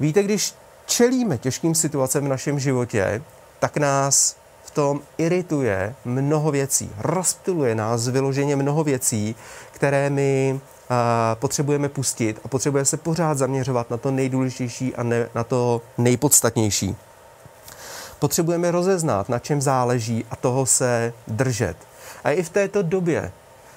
Víte, 0.00 0.22
když 0.22 0.54
čelíme 0.86 1.38
těžkým 1.38 1.74
situacem 1.74 2.24
v 2.24 2.28
našem 2.28 2.58
životě, 2.58 3.22
tak 3.58 3.76
nás 3.76 4.36
tom 4.70 5.00
irituje 5.18 5.94
mnoho 6.04 6.50
věcí. 6.50 6.90
Rozptiluje 6.98 7.74
nás 7.74 8.08
vyloženě 8.08 8.56
mnoho 8.56 8.84
věcí, 8.84 9.36
které 9.72 10.10
my 10.10 10.60
a, 10.90 11.36
potřebujeme 11.40 11.88
pustit 11.88 12.40
a 12.44 12.48
potřebujeme 12.48 12.84
se 12.84 12.96
pořád 12.96 13.38
zaměřovat 13.38 13.90
na 13.90 13.96
to 13.96 14.10
nejdůležitější 14.10 14.96
a 14.96 15.02
ne, 15.02 15.28
na 15.34 15.44
to 15.44 15.82
nejpodstatnější. 15.98 16.96
Potřebujeme 18.18 18.70
rozeznat, 18.70 19.28
na 19.28 19.38
čem 19.38 19.60
záleží 19.60 20.24
a 20.30 20.36
toho 20.36 20.66
se 20.66 21.12
držet. 21.28 21.76
A 22.24 22.30
i 22.30 22.42
v 22.42 22.48
této 22.48 22.82
době, 22.82 23.32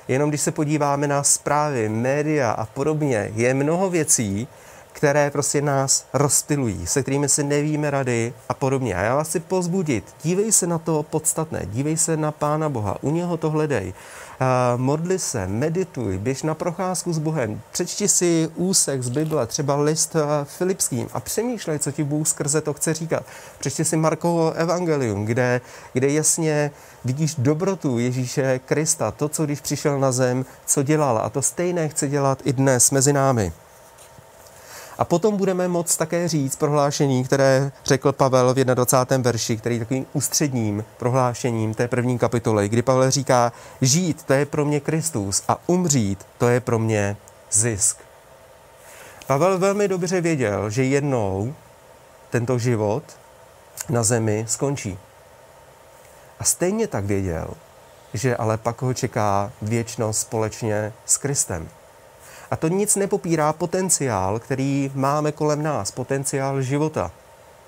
jenom 0.08 0.30
když 0.30 0.42
se 0.42 0.52
podíváme 0.52 1.08
na 1.08 1.24
zprávy, 1.24 1.90
média 1.90 2.52
a 2.52 2.66
podobně, 2.66 3.32
je 3.36 3.54
mnoho 3.54 3.90
věcí, 3.90 4.48
které 4.94 5.32
prostě 5.32 5.62
nás 5.62 6.06
rozpilují, 6.14 6.88
se 6.88 7.02
kterými 7.02 7.30
si 7.30 7.44
nevíme 7.44 7.92
rady 7.92 8.34
a 8.50 8.54
podobně. 8.54 8.96
A 8.96 9.02
já 9.02 9.16
vás 9.16 9.28
chci 9.28 9.40
pozbudit, 9.40 10.16
dívej 10.24 10.52
se 10.52 10.68
na 10.68 10.78
to 10.78 11.04
podstatné, 11.04 11.66
dívej 11.66 11.98
se 11.98 12.18
na 12.18 12.32
Pána 12.32 12.70
Boha, 12.70 12.98
u 13.02 13.12
něho 13.12 13.38
to 13.38 13.50
hledej. 13.50 13.94
modli 14.78 15.20
se, 15.20 15.48
medituj, 15.48 16.18
běž 16.18 16.44
na 16.44 16.54
procházku 16.54 17.14
s 17.14 17.18
Bohem, 17.18 17.62
přečti 17.72 18.08
si 18.08 18.50
úsek 18.56 19.04
z 19.04 19.10
Bible, 19.10 19.48
třeba 19.48 19.76
list 19.76 20.16
Filipským 20.44 21.08
a 21.14 21.20
přemýšlej, 21.20 21.80
co 21.80 21.92
ti 21.92 22.04
Bůh 22.04 22.28
skrze 22.28 22.62
to 22.62 22.74
chce 22.74 22.94
říkat. 22.94 23.24
Přečti 23.60 23.86
si 23.86 23.98
Markovo 23.98 24.52
evangelium, 24.52 25.26
kde, 25.26 25.62
kde 25.94 26.12
jasně 26.12 26.72
vidíš 27.06 27.36
dobrotu 27.38 28.00
Ježíše 28.00 28.60
Krista, 28.66 29.12
to, 29.12 29.30
co 29.30 29.46
když 29.46 29.62
přišel 29.62 30.00
na 30.00 30.12
zem, 30.12 30.46
co 30.66 30.84
dělal 30.84 31.18
a 31.18 31.30
to 31.30 31.42
stejné 31.42 31.90
chce 31.90 32.08
dělat 32.08 32.40
i 32.44 32.54
dnes 32.54 32.92
mezi 32.92 33.14
námi. 33.14 33.54
A 35.04 35.06
potom 35.06 35.38
budeme 35.38 35.68
moct 35.68 35.98
také 35.98 36.28
říct 36.28 36.56
prohlášení, 36.56 37.24
které 37.24 37.72
řekl 37.86 38.12
Pavel 38.12 38.54
v 38.54 38.64
21. 38.64 39.24
verši, 39.24 39.58
který 39.58 39.76
je 39.76 39.80
takovým 39.80 40.06
ústředním 40.14 40.86
prohlášením 40.98 41.74
té 41.74 41.88
první 41.88 42.20
kapitoly, 42.20 42.70
kdy 42.70 42.82
Pavel 42.82 43.12
říká, 43.12 43.52
žít 43.82 44.24
to 44.24 44.34
je 44.34 44.46
pro 44.46 44.66
mě 44.66 44.80
Kristus 44.80 45.44
a 45.48 45.58
umřít 45.68 46.26
to 46.38 46.48
je 46.48 46.60
pro 46.60 46.80
mě 46.80 47.18
zisk. 47.52 47.98
Pavel 49.28 49.60
velmi 49.60 49.88
dobře 49.88 50.22
věděl, 50.22 50.70
že 50.70 50.84
jednou 50.84 51.54
tento 52.30 52.60
život 52.60 53.04
na 53.90 54.04
zemi 54.04 54.46
skončí. 54.48 54.98
A 56.40 56.44
stejně 56.44 56.88
tak 56.88 57.06
věděl, 57.06 57.48
že 58.14 58.38
ale 58.38 58.58
pak 58.58 58.82
ho 58.82 58.94
čeká 58.94 59.52
věčnost 59.62 60.22
společně 60.22 60.94
s 61.06 61.18
Kristem. 61.18 61.70
A 62.54 62.56
to 62.56 62.68
nic 62.68 62.96
nepopírá 62.96 63.54
potenciál, 63.54 64.40
který 64.40 64.92
máme 64.96 65.32
kolem 65.32 65.64
nás, 65.64 65.92
potenciál 65.92 66.62
života. 66.62 67.12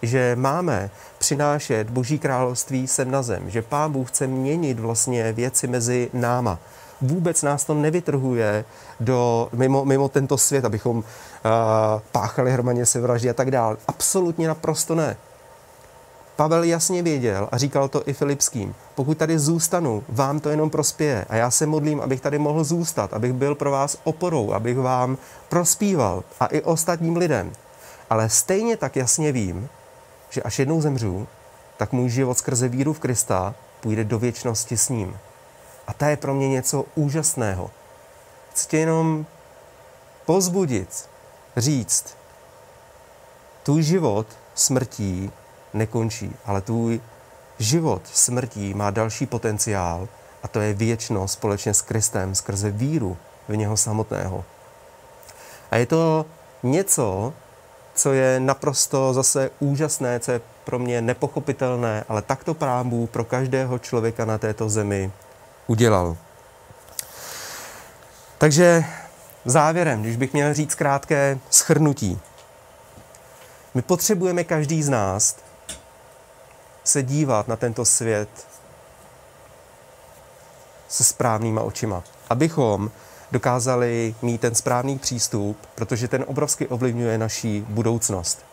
Že 0.01 0.35
máme 0.35 0.89
přinášet 1.17 1.89
Boží 1.89 2.19
království 2.19 2.87
sem 2.87 3.11
na 3.11 3.21
zem, 3.21 3.49
že 3.49 3.61
Pán 3.61 3.91
Bůh 3.91 4.09
chce 4.09 4.27
měnit 4.27 4.79
vlastně 4.79 5.33
věci 5.33 5.67
mezi 5.67 6.09
náma. 6.13 6.59
Vůbec 7.01 7.41
nás 7.41 7.65
to 7.65 7.73
nevytrhuje 7.73 8.65
do, 8.99 9.49
mimo, 9.53 9.85
mimo 9.85 10.09
tento 10.09 10.37
svět, 10.37 10.65
abychom 10.65 10.97
uh, 10.97 11.03
páchali 12.11 12.51
hromadně 12.51 12.85
se 12.85 13.01
vraždy 13.01 13.29
a 13.29 13.33
tak 13.33 13.51
dále. 13.51 13.77
Absolutně 13.87 14.47
naprosto 14.47 14.95
ne. 14.95 15.17
Pavel 16.35 16.63
jasně 16.63 17.03
věděl 17.03 17.49
a 17.51 17.57
říkal 17.57 17.87
to 17.87 18.09
i 18.09 18.13
Filipským. 18.13 18.75
Pokud 18.95 19.17
tady 19.17 19.39
zůstanu, 19.39 20.03
vám 20.09 20.39
to 20.39 20.49
jenom 20.49 20.69
prospěje. 20.69 21.25
A 21.29 21.35
já 21.35 21.51
se 21.51 21.65
modlím, 21.65 22.01
abych 22.01 22.21
tady 22.21 22.39
mohl 22.39 22.63
zůstat, 22.63 23.13
abych 23.13 23.33
byl 23.33 23.55
pro 23.55 23.71
vás 23.71 23.97
oporou, 24.03 24.51
abych 24.51 24.77
vám 24.77 25.17
prospíval 25.49 26.23
a 26.39 26.45
i 26.45 26.61
ostatním 26.61 27.17
lidem. 27.17 27.51
Ale 28.09 28.29
stejně 28.29 28.77
tak 28.77 28.95
jasně 28.95 29.31
vím, 29.31 29.69
že 30.29 30.43
až 30.43 30.59
jednou 30.59 30.81
zemřu, 30.81 31.27
tak 31.77 31.91
můj 31.91 32.09
život 32.09 32.37
skrze 32.37 32.67
víru 32.67 32.93
v 32.93 32.99
Krista 32.99 33.55
půjde 33.81 34.03
do 34.03 34.19
věčnosti 34.19 34.77
s 34.77 34.89
ním. 34.89 35.17
A 35.87 35.93
to 35.93 36.05
je 36.05 36.17
pro 36.17 36.33
mě 36.33 36.49
něco 36.49 36.85
úžasného. 36.95 37.71
Chci 38.51 38.67
tě 38.67 38.77
jenom 38.77 39.25
pozbudit, 40.25 41.09
říct, 41.57 42.17
tvůj 43.63 43.83
život 43.83 44.27
smrtí 44.55 45.31
nekončí, 45.75 46.35
ale 46.45 46.61
tvůj 46.61 47.01
život 47.59 48.01
smrtí 48.13 48.73
má 48.73 48.91
další 48.91 49.25
potenciál 49.25 50.07
a 50.43 50.47
to 50.47 50.61
je 50.61 50.73
věčnost 50.73 51.33
společně 51.33 51.73
s 51.73 51.81
Kristem 51.81 52.35
skrze 52.35 52.71
víru 52.71 53.17
v 53.47 53.57
něho 53.57 53.77
samotného. 53.77 54.45
A 55.71 55.77
je 55.77 55.85
to 55.85 56.25
něco, 56.63 57.33
co 57.95 58.13
je 58.13 58.39
naprosto 58.39 59.13
zase 59.13 59.49
úžasné, 59.59 60.19
co 60.19 60.31
je 60.31 60.41
pro 60.65 60.79
mě 60.79 61.01
nepochopitelné, 61.01 62.03
ale 62.09 62.21
takto 62.21 62.53
Pán 62.53 62.89
Bůh 62.89 63.09
pro 63.09 63.23
každého 63.23 63.79
člověka 63.79 64.25
na 64.25 64.37
této 64.37 64.69
zemi 64.69 65.11
udělal. 65.67 66.17
Takže 68.37 68.85
závěrem, 69.45 70.01
když 70.01 70.15
bych 70.15 70.33
měl 70.33 70.53
říct 70.53 70.75
krátké 70.75 71.39
schrnutí. 71.49 72.19
My 73.73 73.81
potřebujeme 73.81 74.43
každý 74.43 74.83
z 74.83 74.89
nás 74.89 75.35
se 76.85 77.03
dívat 77.03 77.47
na 77.47 77.55
tento 77.55 77.85
svět 77.85 78.29
se 80.87 81.03
správnýma 81.03 81.61
očima. 81.61 82.03
Abychom 82.29 82.91
dokázali 83.31 84.15
mít 84.21 84.41
ten 84.41 84.55
správný 84.55 84.99
přístup, 84.99 85.57
protože 85.75 86.07
ten 86.07 86.25
obrovsky 86.27 86.67
ovlivňuje 86.67 87.17
naší 87.17 87.65
budoucnost. 87.69 88.45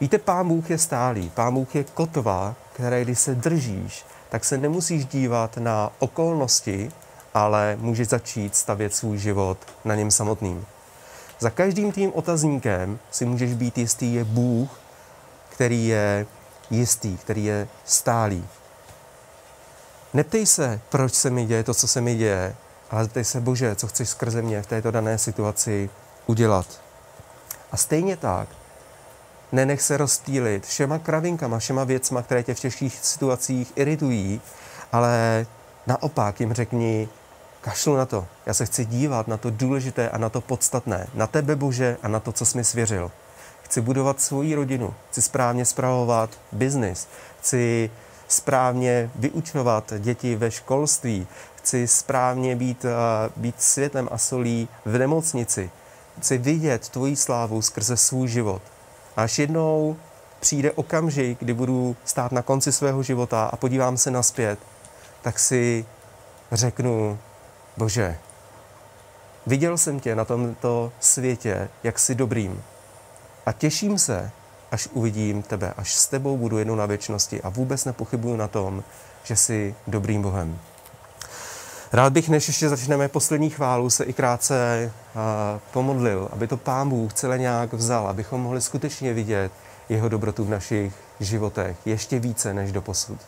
Víte, 0.00 0.18
Pán 0.18 0.48
Bůh 0.48 0.70
je 0.70 0.78
stálý. 0.78 1.30
Pán 1.30 1.54
Bůh 1.54 1.74
je 1.74 1.84
kotva, 1.84 2.54
které 2.72 3.04
když 3.04 3.18
se 3.18 3.34
držíš, 3.34 4.04
tak 4.28 4.44
se 4.44 4.58
nemusíš 4.58 5.04
dívat 5.04 5.56
na 5.56 5.92
okolnosti, 5.98 6.90
ale 7.34 7.76
můžeš 7.80 8.08
začít 8.08 8.56
stavět 8.56 8.94
svůj 8.94 9.18
život 9.18 9.58
na 9.84 9.94
něm 9.94 10.10
samotným. 10.10 10.66
Za 11.38 11.50
každým 11.50 11.92
tím 11.92 12.12
otazníkem 12.14 12.98
si 13.10 13.24
můžeš 13.24 13.54
být 13.54 13.78
jistý, 13.78 14.14
je 14.14 14.24
Bůh, 14.24 14.80
který 15.48 15.86
je 15.86 16.26
jistý, 16.70 17.16
který 17.16 17.44
je 17.44 17.68
stálý. 17.84 18.46
Neptej 20.14 20.46
se, 20.46 20.80
proč 20.88 21.14
se 21.14 21.30
mi 21.30 21.46
děje 21.46 21.64
to, 21.64 21.74
co 21.74 21.88
se 21.88 22.00
mi 22.00 22.14
děje, 22.14 22.56
ale 22.90 23.04
zeptej 23.04 23.24
se, 23.24 23.40
Bože, 23.40 23.76
co 23.76 23.86
chceš 23.86 24.08
skrze 24.08 24.42
mě 24.42 24.62
v 24.62 24.66
této 24.66 24.90
dané 24.90 25.18
situaci 25.18 25.90
udělat. 26.26 26.66
A 27.72 27.76
stejně 27.76 28.16
tak, 28.16 28.48
nenech 29.52 29.82
se 29.82 29.96
rozptýlit 29.96 30.66
všema 30.66 30.98
kravinkama, 30.98 31.58
všema 31.58 31.84
věcma, 31.84 32.22
které 32.22 32.42
tě 32.42 32.54
v 32.54 32.60
těžkých 32.60 32.98
situacích 32.98 33.72
iritují, 33.76 34.40
ale 34.92 35.46
naopak 35.86 36.40
jim 36.40 36.52
řekni, 36.52 37.08
kašlu 37.60 37.96
na 37.96 38.06
to. 38.06 38.26
Já 38.46 38.54
se 38.54 38.66
chci 38.66 38.84
dívat 38.84 39.28
na 39.28 39.36
to 39.36 39.50
důležité 39.50 40.08
a 40.08 40.18
na 40.18 40.28
to 40.28 40.40
podstatné. 40.40 41.06
Na 41.14 41.26
tebe, 41.26 41.56
Bože, 41.56 41.96
a 42.02 42.08
na 42.08 42.20
to, 42.20 42.32
co 42.32 42.46
jsi 42.46 42.56
mi 42.56 42.64
svěřil. 42.64 43.10
Chci 43.70 43.80
budovat 43.80 44.20
svoji 44.20 44.54
rodinu, 44.54 44.94
chci 45.10 45.22
správně 45.22 45.64
zpravovat 45.64 46.30
biznis, 46.52 47.08
chci 47.40 47.90
správně 48.28 49.10
vyučovat 49.14 49.92
děti 49.98 50.36
ve 50.36 50.50
školství, 50.50 51.26
chci 51.54 51.88
správně 51.88 52.56
být, 52.56 52.84
uh, 52.84 52.90
být 53.36 53.62
světlem 53.62 54.08
a 54.12 54.18
solí 54.18 54.68
v 54.84 54.98
nemocnici, 54.98 55.70
chci 56.18 56.38
vidět 56.38 56.88
tvoji 56.88 57.16
slávu 57.16 57.62
skrze 57.62 57.96
svůj 57.96 58.28
život. 58.28 58.62
Až 59.16 59.38
jednou 59.38 59.96
přijde 60.40 60.72
okamžik, 60.72 61.38
kdy 61.38 61.54
budu 61.54 61.96
stát 62.04 62.32
na 62.32 62.42
konci 62.42 62.72
svého 62.72 63.02
života 63.02 63.44
a 63.44 63.56
podívám 63.56 63.96
se 63.96 64.10
naspět, 64.10 64.58
tak 65.22 65.38
si 65.38 65.84
řeknu, 66.52 67.18
Bože, 67.76 68.18
viděl 69.46 69.78
jsem 69.78 70.00
tě 70.00 70.14
na 70.14 70.24
tomto 70.24 70.92
světě, 71.00 71.68
jak 71.82 71.98
jsi 71.98 72.14
dobrým. 72.14 72.62
A 73.46 73.52
těším 73.52 73.98
se, 73.98 74.30
až 74.72 74.88
uvidím 74.92 75.42
tebe, 75.42 75.74
až 75.76 75.94
s 75.94 76.06
tebou 76.06 76.36
budu 76.36 76.58
jednou 76.58 76.74
na 76.74 76.86
věčnosti 76.86 77.42
a 77.42 77.48
vůbec 77.48 77.84
nepochybuju 77.84 78.36
na 78.36 78.48
tom, 78.48 78.84
že 79.24 79.36
jsi 79.36 79.74
dobrým 79.86 80.22
Bohem. 80.22 80.58
Rád 81.92 82.12
bych, 82.12 82.28
než 82.28 82.48
ještě 82.48 82.68
začneme 82.68 83.08
poslední 83.08 83.50
chválu, 83.50 83.90
se 83.90 84.04
i 84.04 84.12
krátce 84.12 84.92
pomodlil, 85.70 86.28
aby 86.32 86.46
to 86.46 86.56
Pán 86.56 86.88
Bůh 86.88 87.12
celé 87.12 87.38
nějak 87.38 87.72
vzal, 87.72 88.08
abychom 88.08 88.40
mohli 88.40 88.60
skutečně 88.60 89.14
vidět 89.14 89.52
jeho 89.88 90.08
dobrotu 90.08 90.44
v 90.44 90.50
našich 90.50 90.92
životech 91.20 91.76
ještě 91.84 92.18
více 92.18 92.54
než 92.54 92.72
do 92.72 92.82
posud. 92.82 93.18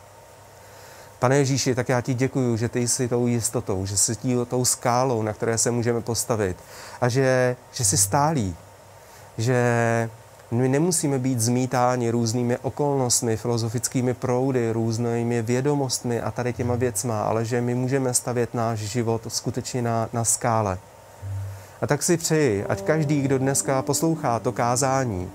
Pane 1.19 1.37
Ježíši, 1.37 1.75
tak 1.75 1.89
já 1.89 2.01
ti 2.01 2.13
děkuju, 2.13 2.57
že 2.57 2.69
ty 2.69 2.87
jsi 2.87 3.07
tou 3.07 3.27
jistotou, 3.27 3.85
že 3.85 3.97
jsi 3.97 4.15
tou 4.47 4.65
skálou, 4.65 5.21
na 5.21 5.33
které 5.33 5.57
se 5.57 5.71
můžeme 5.71 6.01
postavit 6.01 6.57
a 7.01 7.09
že, 7.09 7.55
že 7.71 7.85
jsi 7.85 7.97
stálý, 7.97 8.55
že 9.37 10.09
my 10.51 10.69
nemusíme 10.69 11.19
být 11.19 11.39
zmítáni 11.39 12.09
různými 12.11 12.57
okolnostmi, 12.57 13.37
filozofickými 13.37 14.13
proudy, 14.13 14.71
různými 14.71 15.41
vědomostmi 15.41 16.21
a 16.21 16.31
tady 16.31 16.53
těma 16.53 16.75
věcma, 16.75 17.21
ale 17.21 17.45
že 17.45 17.61
my 17.61 17.75
můžeme 17.75 18.13
stavět 18.13 18.53
náš 18.53 18.79
život 18.79 19.21
skutečně 19.27 19.81
na, 19.81 20.09
na 20.13 20.23
skále. 20.23 20.77
A 21.81 21.87
tak 21.87 22.03
si 22.03 22.17
přeji, 22.17 22.65
ať 22.65 22.81
každý, 22.81 23.21
kdo 23.21 23.37
dneska 23.37 23.81
poslouchá 23.81 24.39
to 24.39 24.51
kázání, 24.51 25.29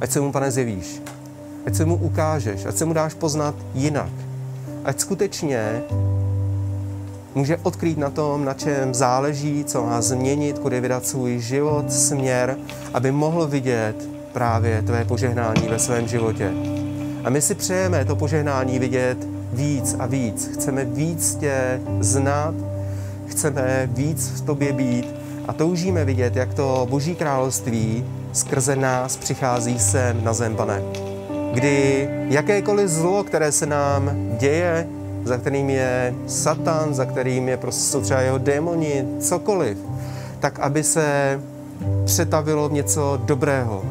ať 0.00 0.10
se 0.10 0.20
mu, 0.20 0.32
pane, 0.32 0.50
zjevíš, 0.50 1.02
ať 1.66 1.74
se 1.74 1.84
mu 1.84 1.96
ukážeš, 1.96 2.64
ať 2.64 2.76
se 2.76 2.84
mu 2.84 2.92
dáš 2.92 3.14
poznat 3.14 3.54
jinak, 3.74 4.12
ať 4.84 5.00
skutečně 5.00 5.82
může 7.34 7.56
odkrýt 7.62 7.98
na 7.98 8.10
tom, 8.10 8.44
na 8.44 8.54
čem 8.54 8.94
záleží, 8.94 9.64
co 9.64 9.82
má 9.82 10.02
změnit, 10.02 10.58
kudy 10.58 10.80
vydat 10.80 11.06
svůj 11.06 11.38
život, 11.38 11.92
směr, 11.92 12.56
aby 12.94 13.12
mohl 13.12 13.46
vidět 13.46 13.94
právě 14.32 14.82
tvé 14.82 15.04
požehnání 15.04 15.68
ve 15.68 15.78
svém 15.78 16.08
životě. 16.08 16.52
A 17.24 17.30
my 17.30 17.42
si 17.42 17.54
přejeme 17.54 18.04
to 18.04 18.16
požehnání 18.16 18.78
vidět 18.78 19.18
víc 19.52 19.96
a 19.98 20.06
víc. 20.06 20.50
Chceme 20.54 20.84
víc 20.84 21.34
tě 21.34 21.80
znát, 22.00 22.54
chceme 23.26 23.88
víc 23.92 24.28
v 24.28 24.40
tobě 24.40 24.72
být 24.72 25.06
a 25.48 25.52
toužíme 25.52 26.04
vidět, 26.04 26.36
jak 26.36 26.54
to 26.54 26.86
Boží 26.90 27.14
království 27.14 28.04
skrze 28.32 28.76
nás 28.76 29.16
přichází 29.16 29.78
sem 29.78 30.24
na 30.24 30.32
zem, 30.32 30.56
pane. 30.56 30.82
Kdy 31.54 32.08
jakékoliv 32.28 32.88
zlo, 32.88 33.24
které 33.24 33.52
se 33.52 33.66
nám 33.66 34.10
děje, 34.38 34.86
za 35.24 35.36
kterým 35.36 35.70
je 35.70 36.14
Satan, 36.26 36.94
za 36.94 37.04
kterým 37.04 37.48
je 37.48 37.56
prostě 37.56 37.98
třeba 37.98 38.20
jeho 38.20 38.38
démoni, 38.38 39.04
cokoliv, 39.20 39.78
tak 40.40 40.58
aby 40.58 40.84
se 40.84 41.40
přetavilo 42.04 42.68
v 42.68 42.72
něco 42.72 43.20
dobrého. 43.24 43.82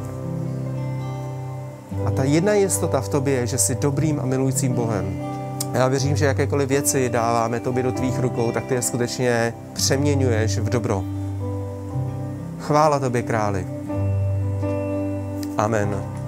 A 2.06 2.12
ta 2.12 2.24
jedna 2.24 2.54
jistota 2.54 3.02
v 3.02 3.10
tobě 3.10 3.34
je, 3.34 3.48
že 3.48 3.58
jsi 3.58 3.76
dobrým 3.76 4.20
a 4.20 4.26
milujícím 4.26 4.74
Bohem. 4.74 5.32
Já 5.74 5.88
věřím, 5.88 6.16
že 6.16 6.26
jakékoliv 6.26 6.70
věci 6.70 7.10
dáváme 7.10 7.60
tobě 7.60 7.84
do 7.84 7.92
tvých 7.92 8.20
rukou, 8.20 8.52
tak 8.52 8.66
ty 8.66 8.74
je 8.74 8.82
skutečně 8.82 9.54
přeměňuješ 9.74 10.58
v 10.58 10.70
dobro. 10.70 11.04
Chvála 12.60 13.00
tobě, 13.00 13.22
králi. 13.22 13.68
Amen. 15.58 16.21